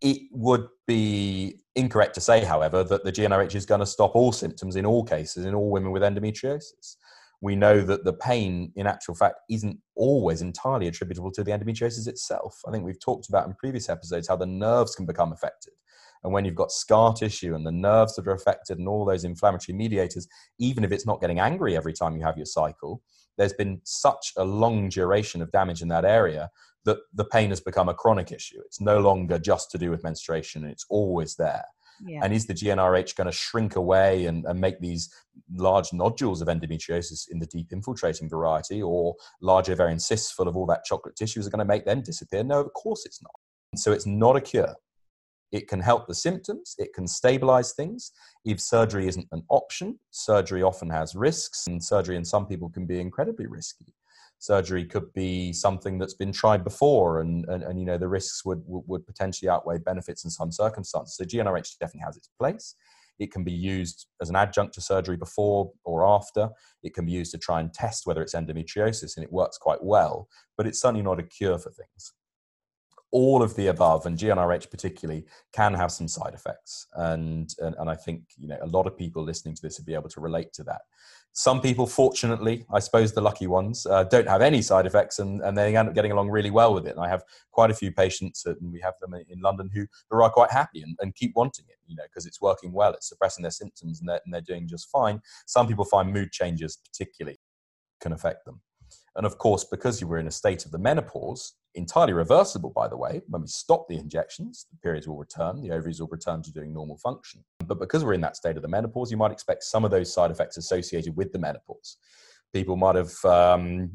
[0.00, 4.32] It would be incorrect to say however that the gnrh is going to stop all
[4.32, 6.96] symptoms in all cases in all women with endometriosis.
[7.40, 12.08] We know that the pain in actual fact isn't always entirely attributable to the endometriosis
[12.08, 12.58] itself.
[12.66, 15.72] I think we've talked about in previous episodes how the nerves can become affected.
[16.22, 19.24] And when you've got scar tissue and the nerves that are affected and all those
[19.24, 20.26] inflammatory mediators,
[20.58, 23.02] even if it's not getting angry every time you have your cycle,
[23.36, 26.50] there's been such a long duration of damage in that area
[26.84, 28.60] that the pain has become a chronic issue.
[28.64, 31.64] It's no longer just to do with menstruation, it's always there.
[32.04, 32.20] Yeah.
[32.22, 35.14] And is the GnRH going to shrink away and, and, make these
[35.54, 40.56] large nodules of endometriosis in the deep infiltrating variety, or large ovarian cysts full of
[40.56, 42.42] all that chocolate tissue is it going to make them disappear?
[42.42, 43.32] No, of course it's not.
[43.76, 44.74] So it's not a cure.
[45.52, 48.10] It can help the symptoms, it can stabilize things.
[48.44, 52.86] If surgery isn't an option, surgery often has risks, and surgery in some people can
[52.86, 53.94] be incredibly risky.
[54.38, 58.44] Surgery could be something that's been tried before, and, and, and you know the risks
[58.44, 61.16] would, would potentially outweigh benefits in some circumstances.
[61.16, 62.74] So GnRH definitely has its place.
[63.20, 66.50] It can be used as an adjunct to surgery before or after.
[66.82, 69.82] It can be used to try and test whether it's endometriosis, and it works quite
[69.84, 72.12] well, but it's certainly not a cure for things
[73.14, 76.88] all of the above, and GnRH particularly, can have some side effects.
[76.94, 79.86] And, and, and I think you know a lot of people listening to this would
[79.86, 80.82] be able to relate to that.
[81.32, 85.40] Some people, fortunately, I suppose the lucky ones, uh, don't have any side effects and,
[85.42, 86.96] and they end up getting along really well with it.
[86.96, 90.22] And I have quite a few patients, and we have them in London, who, who
[90.22, 93.08] are quite happy and, and keep wanting it, you know, because it's working well, it's
[93.08, 95.20] suppressing their symptoms, and they're, and they're doing just fine.
[95.46, 97.38] Some people find mood changes particularly
[98.00, 98.60] can affect them.
[99.16, 102.88] And of course, because you were in a state of the menopause, entirely reversible, by
[102.88, 106.42] the way, when we stop the injections, the periods will return, the ovaries will return
[106.42, 107.44] to doing normal function.
[107.66, 110.12] But because we're in that state of the menopause, you might expect some of those
[110.12, 111.96] side effects associated with the menopause.
[112.52, 113.90] People might have um,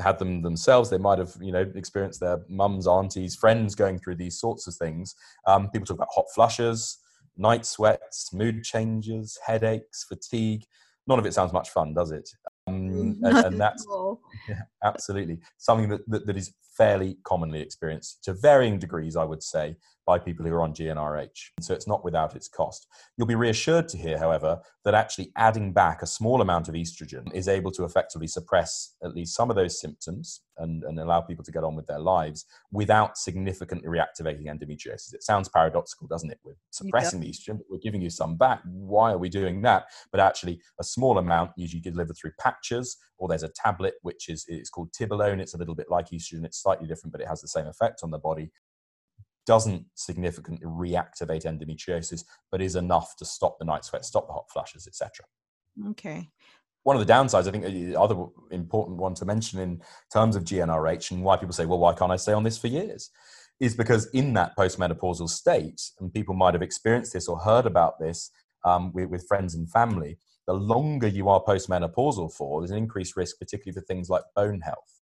[0.00, 0.90] had them themselves.
[0.90, 4.74] They might have, you know, experienced their mums, aunties, friends going through these sorts of
[4.74, 5.14] things.
[5.46, 6.98] Um, people talk about hot flushes,
[7.36, 10.64] night sweats, mood changes, headaches, fatigue.
[11.06, 12.28] None of it sounds much fun, does it?
[12.66, 13.86] Um, and, and, that's
[14.48, 15.40] yeah, absolutely.
[15.58, 20.18] Something that, that, that is fairly commonly experienced to varying degrees, I would say, by
[20.18, 21.50] people who are on GnRH.
[21.60, 22.86] So it's not without its cost.
[23.16, 27.32] You'll be reassured to hear, however, that actually adding back a small amount of estrogen
[27.34, 31.44] is able to effectively suppress at least some of those symptoms and, and allow people
[31.44, 35.14] to get on with their lives without significantly reactivating endometriosis.
[35.14, 36.38] It sounds paradoxical, doesn't it?
[36.44, 38.60] We're suppressing the estrogen, but we're giving you some back.
[38.64, 39.86] Why are we doing that?
[40.12, 44.44] But actually, a small amount usually delivered through patches, or there's a tablet which is
[44.48, 45.40] it's called Tibolone.
[45.40, 46.44] It's a little bit like estrogen.
[46.44, 48.50] It's slightly different, but it has the same effect on the body
[49.46, 54.46] doesn't significantly reactivate endometriosis, but is enough to stop the night sweat, stop the hot
[54.52, 55.24] flushes, etc.
[55.88, 56.28] Okay.
[56.84, 60.44] One of the downsides, I think, the other important one to mention in terms of
[60.44, 63.10] GnRH and why people say, well, why can't I stay on this for years?
[63.58, 67.98] Is because in that postmenopausal state, and people might have experienced this or heard about
[67.98, 68.30] this
[68.64, 73.16] um, with, with friends and family, the longer you are postmenopausal for, there's an increased
[73.16, 75.00] risk, particularly for things like bone health.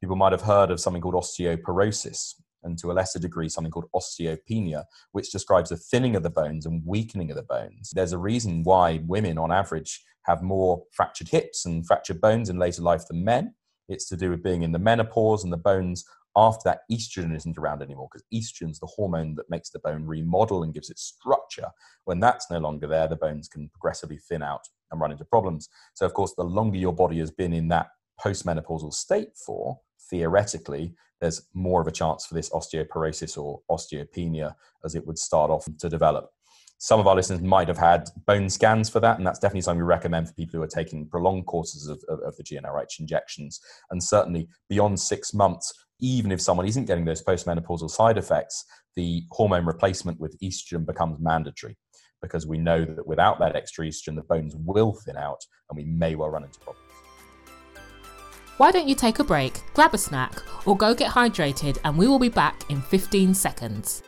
[0.00, 2.34] People might have heard of something called osteoporosis,
[2.68, 6.66] and to a lesser degree something called osteopenia, which describes the thinning of the bones
[6.66, 7.90] and weakening of the bones.
[7.92, 12.58] There's a reason why women, on average, have more fractured hips and fractured bones in
[12.58, 13.54] later life than men.
[13.88, 16.04] It's to do with being in the menopause and the bones
[16.36, 20.04] after that estrogen isn't around anymore because estrogen is the hormone that makes the bone
[20.04, 21.68] remodel and gives it structure.
[22.04, 25.68] When that's no longer there, the bones can progressively thin out and run into problems.
[25.94, 27.88] So, of course, the longer your body has been in that
[28.24, 29.78] postmenopausal state for,
[30.10, 34.54] theoretically, there's more of a chance for this osteoporosis or osteopenia
[34.84, 36.30] as it would start off to develop.
[36.80, 39.82] Some of our listeners might have had bone scans for that, and that's definitely something
[39.82, 43.60] we recommend for people who are taking prolonged courses of, of, of the GnRH injections.
[43.90, 49.24] And certainly beyond six months, even if someone isn't getting those postmenopausal side effects, the
[49.32, 51.76] hormone replacement with estrogen becomes mandatory
[52.22, 55.84] because we know that without that extra estrogen, the bones will thin out and we
[55.84, 56.87] may well run into problems.
[58.58, 62.08] Why don't you take a break, grab a snack, or go get hydrated, and we
[62.08, 64.02] will be back in 15 seconds.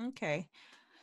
[0.00, 0.46] Okay.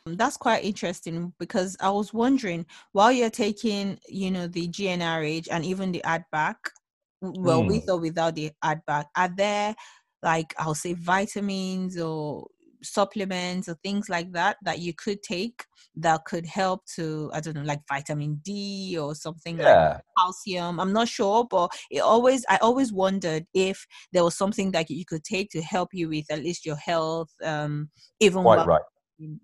[0.06, 5.48] Um, that's quite interesting because I was wondering while you're taking, you know, the GnRH
[5.50, 6.70] and even the add back,
[7.20, 7.68] well, mm.
[7.68, 9.74] with or without the add back, are there
[10.22, 12.46] like I'll say vitamins or
[12.82, 15.64] supplements or things like that that you could take
[15.96, 19.88] that could help to I don't know like vitamin D or something yeah.
[19.94, 20.80] like calcium.
[20.80, 25.04] I'm not sure, but it always I always wondered if there was something that you
[25.04, 27.90] could take to help you with at least your health, um,
[28.20, 28.82] even quite right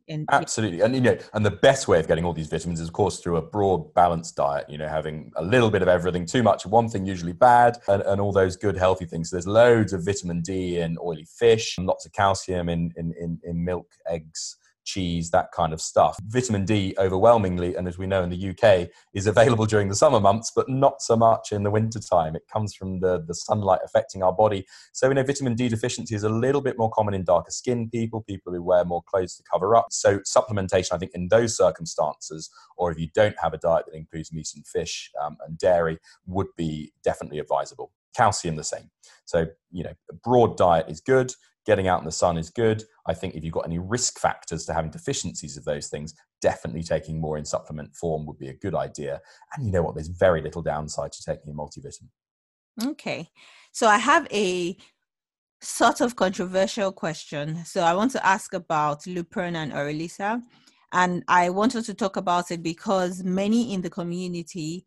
[0.09, 0.81] and absolutely.
[0.81, 3.21] And you know and the best way of getting all these vitamins is of course
[3.21, 6.65] through a broad balanced diet you know having a little bit of everything too much
[6.65, 9.31] of one thing usually bad and, and all those good healthy things.
[9.31, 13.39] So there's loads of vitamin d in oily fish lots of calcium in, in, in,
[13.45, 14.57] in milk eggs
[14.87, 16.17] cheese, that kind of stuff.
[16.23, 20.21] Vitamin D, overwhelmingly, and as we know in the UK, is available during the summer
[20.21, 22.35] months, but not so much in the winter time.
[22.35, 24.65] It comes from the, the sunlight affecting our body.
[24.93, 27.91] So, we know vitamin D deficiency is a little bit more common in darker skinned
[27.91, 29.87] people, people who wear more clothes to cover up.
[29.91, 33.97] So, supplementation, I think, in those circumstances, or if you don't have a diet that
[33.97, 37.91] includes meat and fish um, and dairy, would be definitely advisable.
[38.17, 38.91] Calcium, the same.
[39.27, 41.35] So, you know, a broad diet is good
[41.67, 42.85] getting out in the sun is good.
[43.07, 46.83] I think if you've got any risk factors to having deficiencies of those things, definitely
[46.83, 49.21] taking more in supplement form would be a good idea.
[49.55, 49.95] And you know what?
[49.95, 52.09] There's very little downside to taking a multivitamin.
[52.85, 53.29] Okay.
[53.73, 54.77] So I have a
[55.61, 57.65] sort of controversial question.
[57.65, 60.43] So I want to ask about Lupron and Orilissa.
[60.93, 64.87] And I wanted to talk about it because many in the community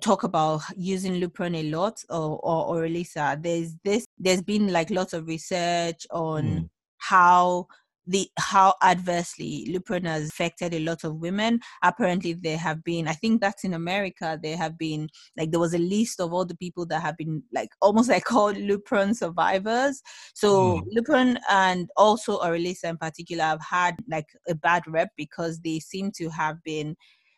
[0.00, 3.40] talk about using Lupron a lot or, or, or Orilissa.
[3.42, 6.68] There's this, there's been like lots of research on mm.
[6.98, 7.68] how
[8.06, 11.60] the how adversely Lupron has affected a lot of women.
[11.82, 15.74] Apparently, there have been, I think that's in America, there have been like there was
[15.74, 20.02] a list of all the people that have been like almost like called Lupron survivors.
[20.34, 20.82] So mm.
[20.96, 26.12] Lupron and also Orilissa in particular have had like a bad rep because they seem
[26.12, 26.96] to have been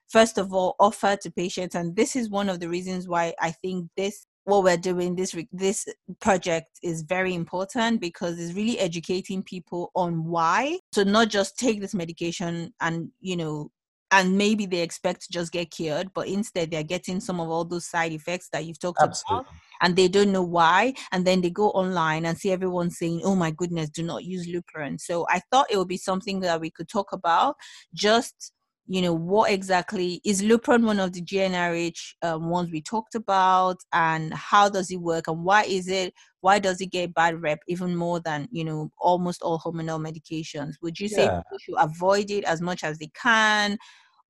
[0.09, 3.51] first of all offer to patients and this is one of the reasons why i
[3.51, 5.87] think this what we're doing this this
[6.21, 11.81] project is very important because it's really educating people on why so not just take
[11.81, 13.71] this medication and you know
[14.11, 17.65] and maybe they expect to just get cured but instead they're getting some of all
[17.65, 19.45] those side effects that you've talked Absolutely.
[19.45, 23.21] about and they don't know why and then they go online and see everyone saying
[23.25, 26.59] oh my goodness do not use lupron so i thought it would be something that
[26.59, 27.55] we could talk about
[27.93, 28.53] just
[28.89, 33.77] you know what exactly is lupron one of the gnrh um, ones we talked about?
[33.93, 35.29] And how does it work?
[35.29, 38.91] And why is it why does it get bad rep even more than you know
[38.99, 40.75] almost all hormonal medications?
[40.83, 41.43] Would you say yeah.
[41.43, 43.77] people should avoid it as much as they can?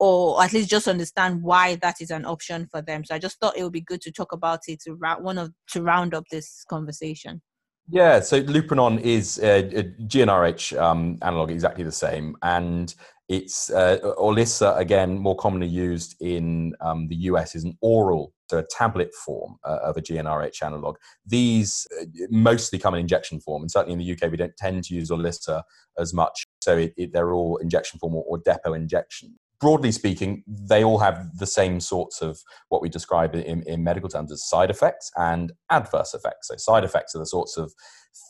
[0.00, 3.04] Or at least just understand why that is an option for them?
[3.04, 5.38] So i just thought it would be good to talk about it to round one
[5.38, 7.42] of to round up this conversation
[7.90, 12.94] yeah, so Lupranon is a, a GnRH um, analog, exactly the same, and
[13.28, 18.58] it's uh, Orilissa again, more commonly used in um, the US, is an oral, so
[18.58, 20.96] a tablet form uh, of a GnRH analog.
[21.26, 24.84] These uh, mostly come in injection form, and certainly in the UK, we don't tend
[24.84, 25.62] to use Orilissa
[25.98, 26.46] as much.
[26.60, 30.98] So it, it, they're all injection form or, or depot injection broadly speaking, they all
[30.98, 32.38] have the same sorts of
[32.68, 36.48] what we describe in, in, medical terms as side effects and adverse effects.
[36.48, 37.72] So, side effects are the sorts of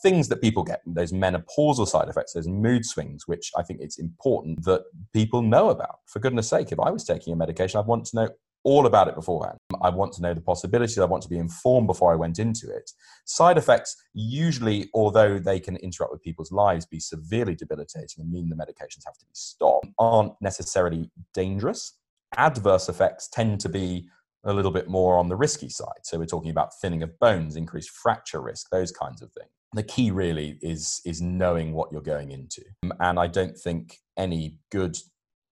[0.01, 3.99] things that people get, those menopausal side effects, those mood swings, which I think it's
[3.99, 5.97] important that people know about.
[6.07, 8.29] For goodness sake, if I was taking a medication, I'd want to know
[8.63, 9.57] all about it beforehand.
[9.81, 10.97] I want to know the possibilities.
[10.97, 12.91] I want to be informed before I went into it.
[13.25, 18.49] Side effects, usually, although they can interrupt with people's lives, be severely debilitating and mean
[18.49, 21.97] the medications have to be stopped, aren't necessarily dangerous.
[22.37, 24.07] Adverse effects tend to be
[24.43, 25.99] a little bit more on the risky side.
[26.03, 29.83] So we're talking about thinning of bones, increased fracture risk, those kinds of things the
[29.83, 32.63] key really is is knowing what you're going into
[32.99, 34.97] and i don't think any good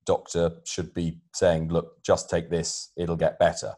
[0.05, 3.73] doctor should be saying look just take this it'll get better.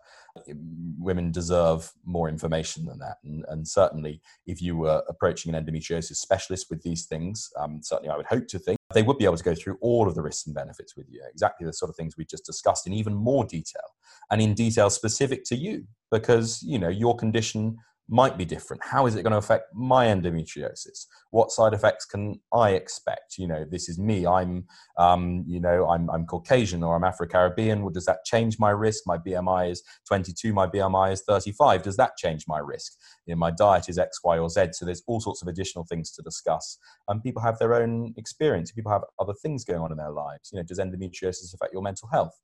[1.00, 3.18] Women deserve more information than that.
[3.24, 8.10] And, and certainly if you were approaching an endometriosis specialist with these things um, certainly
[8.10, 10.22] i would hope to think they would be able to go through all of the
[10.22, 11.22] risks and benefits with you.
[11.32, 13.84] Exactly the sort of things we just discussed in even more detail
[14.32, 17.78] and in detail specific to you because you know your condition
[18.10, 18.84] might be different.
[18.86, 21.08] How is it going to affect my endometriosis?
[21.32, 23.38] What side effects can I expect?
[23.38, 24.26] You know, this is me.
[24.26, 24.66] I'm,
[24.98, 27.82] um, you know, I'm, I'm Caucasian or I'm Afro-Caribbean.
[27.82, 29.04] Well, does that change my risk?
[29.06, 30.54] My BMI is 22.
[30.54, 31.84] My BMI is 35.
[31.84, 32.94] Does that change my risk?
[33.26, 34.68] You know, my diet is X, Y, or Z.
[34.72, 36.78] So there's all sorts of additional things to discuss.
[37.10, 38.72] And people have their own experience.
[38.72, 40.50] People have other things going on in their lives.
[40.54, 42.40] You know, does endometriosis affect your mental health?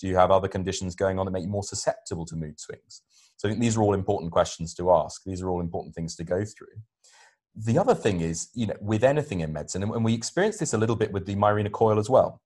[0.00, 3.02] Do you have other conditions going on that make you more susceptible to mood swings?
[3.42, 5.24] So I think these are all important questions to ask.
[5.26, 6.76] These are all important things to go through.
[7.56, 10.78] The other thing is, you know, with anything in medicine, and we experience this a
[10.78, 12.40] little bit with the Mirena coil as well.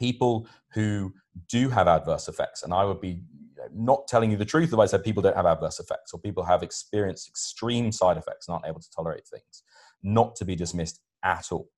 [0.00, 1.14] People who
[1.48, 3.22] do have adverse effects, and I would be
[3.72, 6.42] not telling you the truth if I said people don't have adverse effects or people
[6.42, 9.62] have experienced extreme side effects and aren't able to tolerate things,
[10.02, 11.68] not to be dismissed at all.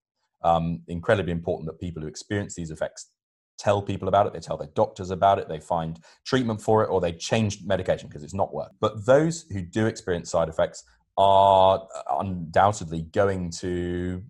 [0.42, 3.10] Um, incredibly important that people who experience these effects
[3.58, 6.88] tell people about it, they tell their doctors about it, they find treatment for it,
[6.88, 8.76] or they change medication because it's not working.
[8.80, 10.84] But those who do experience side effects
[11.18, 14.22] are undoubtedly going to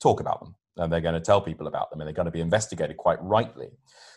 [0.00, 2.32] talk about them and they're going to tell people about them and they're going to
[2.32, 3.68] be investigated quite rightly.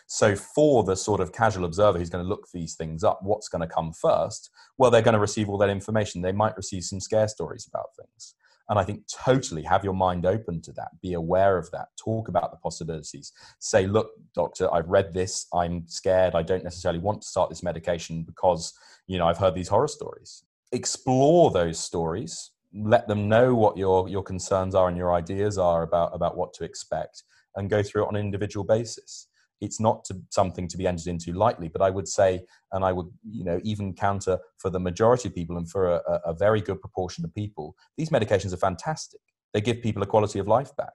[0.06, 3.48] So, for the sort of casual observer who's going to look these things up, what's
[3.48, 4.50] going to come first?
[4.78, 6.22] Well, they're going to receive all that information.
[6.22, 8.34] They might receive some scare stories about things.
[8.72, 12.28] And I think totally have your mind open to that, be aware of that, talk
[12.28, 13.30] about the possibilities.
[13.58, 17.62] Say, look, doctor, I've read this, I'm scared, I don't necessarily want to start this
[17.62, 18.72] medication because,
[19.06, 20.44] you know, I've heard these horror stories.
[20.72, 25.82] Explore those stories, let them know what your, your concerns are and your ideas are
[25.82, 27.24] about, about what to expect,
[27.56, 29.26] and go through it on an individual basis
[29.62, 31.68] it's not to, something to be entered into lightly.
[31.68, 32.42] But I would say,
[32.72, 36.20] and I would, you know, even counter for the majority of people and for a,
[36.26, 39.20] a very good proportion of people, these medications are fantastic.
[39.54, 40.92] They give people a quality of life back.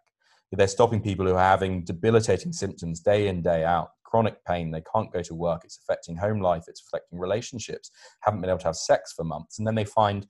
[0.52, 4.72] They're stopping people who are having debilitating symptoms day in, day out, chronic pain.
[4.72, 5.62] They can't go to work.
[5.64, 6.66] It's affecting home life.
[6.68, 7.92] It's affecting relationships.
[8.22, 9.60] Haven't been able to have sex for months.
[9.60, 10.28] And then they find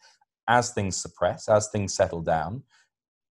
[0.47, 2.63] as things suppress, as things settle down,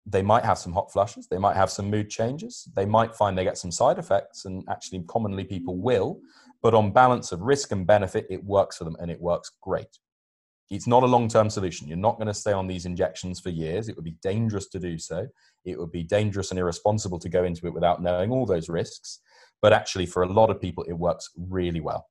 [0.06, 3.38] they might have some hot flushes, they might have some mood changes, they might find
[3.38, 6.20] they get some side effects, and actually, commonly people will.
[6.62, 10.00] But on balance of risk and benefit, it works for them and it works great.
[10.72, 11.88] It's not a long term solution.
[11.88, 13.88] You're not going to stay on these injections for years.
[13.88, 15.28] It would be dangerous to do so.
[15.64, 19.20] It would be dangerous and irresponsible to go into it without knowing all those risks.
[19.62, 22.08] But actually, for a lot of people, it works really well.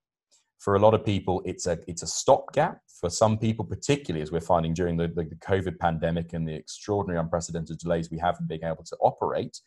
[0.64, 2.80] For a lot of people, it's a it's a stopgap.
[2.98, 6.54] For some people, particularly as we're finding during the, the, the COVID pandemic and the
[6.54, 9.60] extraordinary unprecedented delays we have in being able to operate,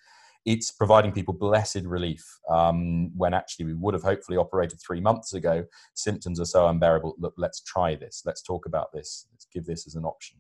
[0.44, 5.36] it's providing people blessed relief um, when actually we would have hopefully operated three months
[5.36, 5.66] ago.
[5.94, 7.14] Symptoms are so unbearable.
[7.20, 8.24] Look, let's try this.
[8.26, 9.28] Let's talk about this.
[9.32, 10.40] Let's give this as an option.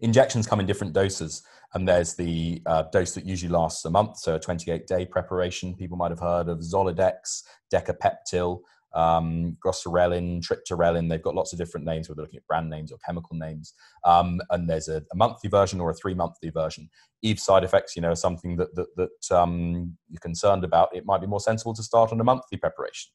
[0.00, 1.42] Injections come in different doses,
[1.74, 5.74] and there's the uh, dose that usually lasts a month, so a 28 day preparation.
[5.74, 8.60] People might have heard of Zoladex, Decapeptyl,
[8.94, 11.08] um, goserelin, triptorelin.
[11.08, 13.74] They've got lots of different names, whether looking at brand names or chemical names.
[14.04, 16.90] Um, and there's a, a, monthly version or a three monthly version.
[17.22, 21.06] If side effects, you know, are something that that, that um, you're concerned about, it
[21.06, 23.10] might be more sensible to start on a monthly preparation.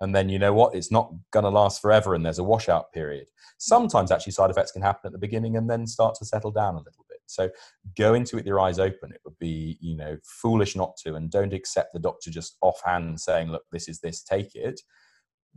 [0.00, 0.74] And then you know what?
[0.74, 3.28] It's not going to last forever, and there's a washout period.
[3.58, 6.74] Sometimes actually side effects can happen at the beginning and then start to settle down
[6.74, 7.20] a little bit.
[7.26, 7.50] So
[7.96, 9.12] go into it with your eyes open.
[9.12, 13.20] It would be you know foolish not to, and don't accept the doctor just offhand
[13.20, 14.80] saying, "Look, this is this, take it."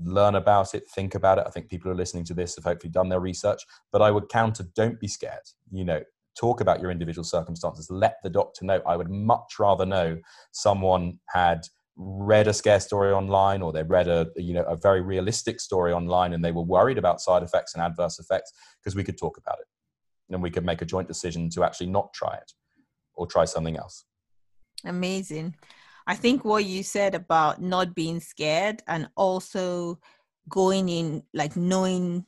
[0.03, 1.45] Learn about it, think about it.
[1.47, 4.11] I think people who are listening to this have hopefully done their research, but I
[4.11, 5.43] would counter don't be scared.
[5.71, 6.01] You know,
[6.37, 7.89] talk about your individual circumstances.
[7.89, 8.81] Let the doctor know.
[8.87, 10.19] I would much rather know
[10.51, 11.67] someone had
[11.97, 15.93] read a scare story online or they read a you know a very realistic story
[15.93, 19.37] online and they were worried about side effects and adverse effects because we could talk
[19.37, 19.65] about it
[20.29, 22.51] and we could make a joint decision to actually not try it
[23.13, 24.03] or try something else
[24.83, 25.55] amazing
[26.07, 29.99] I think what you said about not being scared and also
[30.49, 32.25] going in like knowing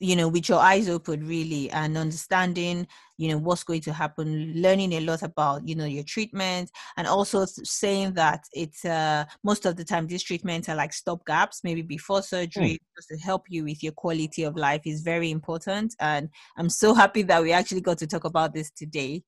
[0.00, 2.86] you know with your eyes open really and understanding
[3.18, 7.06] you know what's going to happen learning a lot about you know your treatment and
[7.06, 11.60] also saying that it's uh most of the time these treatments are like stop gaps
[11.62, 13.06] maybe before surgery mm.
[13.08, 17.22] to help you with your quality of life is very important and i'm so happy
[17.22, 19.22] that we actually got to talk about this today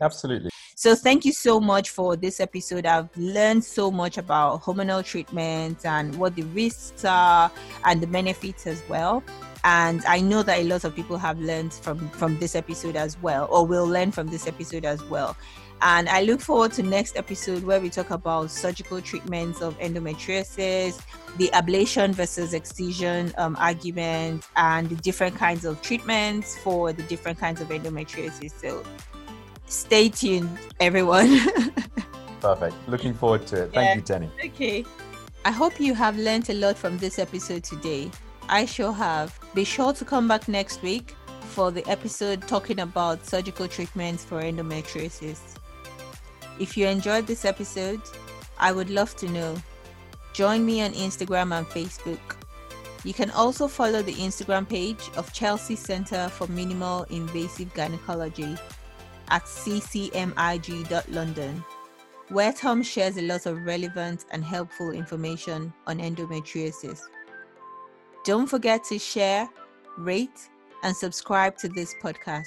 [0.00, 2.86] absolutely so thank you so much for this episode.
[2.86, 7.50] I've learned so much about hormonal treatments and what the risks are
[7.84, 9.24] and the benefits as well.
[9.64, 13.20] And I know that a lot of people have learned from from this episode as
[13.20, 15.36] well, or will learn from this episode as well.
[15.82, 21.00] And I look forward to next episode where we talk about surgical treatments of endometriosis,
[21.38, 27.40] the ablation versus excision um, argument, and the different kinds of treatments for the different
[27.40, 28.52] kinds of endometriosis.
[28.60, 28.84] So
[29.68, 31.40] stay tuned, everyone.
[32.40, 32.76] Perfect.
[32.88, 33.72] Looking forward to it.
[33.72, 33.94] Thank yeah.
[33.94, 34.30] you, Tenny.
[34.44, 34.84] Okay.
[35.44, 38.10] I hope you have learned a lot from this episode today.
[38.48, 39.38] I sure have.
[39.54, 44.42] Be sure to come back next week for the episode talking about surgical treatments for
[44.42, 45.56] endometriosis.
[46.58, 48.00] If you enjoyed this episode,
[48.58, 49.56] I would love to know.
[50.32, 52.36] Join me on Instagram and Facebook.
[53.04, 58.56] You can also follow the Instagram page of Chelsea Center for Minimal Invasive Gynecology
[59.30, 60.24] at ccmig.london,
[62.28, 67.00] where Tom shares a lot of relevant and helpful information on endometriosis.
[68.24, 69.48] Don't forget to share,
[69.96, 70.48] rate,
[70.82, 72.46] and subscribe to this podcast.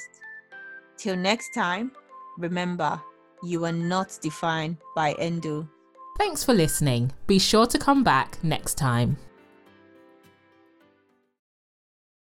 [0.98, 1.92] Till next time,
[2.38, 3.02] remember,
[3.44, 5.68] you are not defined by endo.
[6.18, 7.12] Thanks for listening.
[7.26, 9.18] Be sure to come back next time.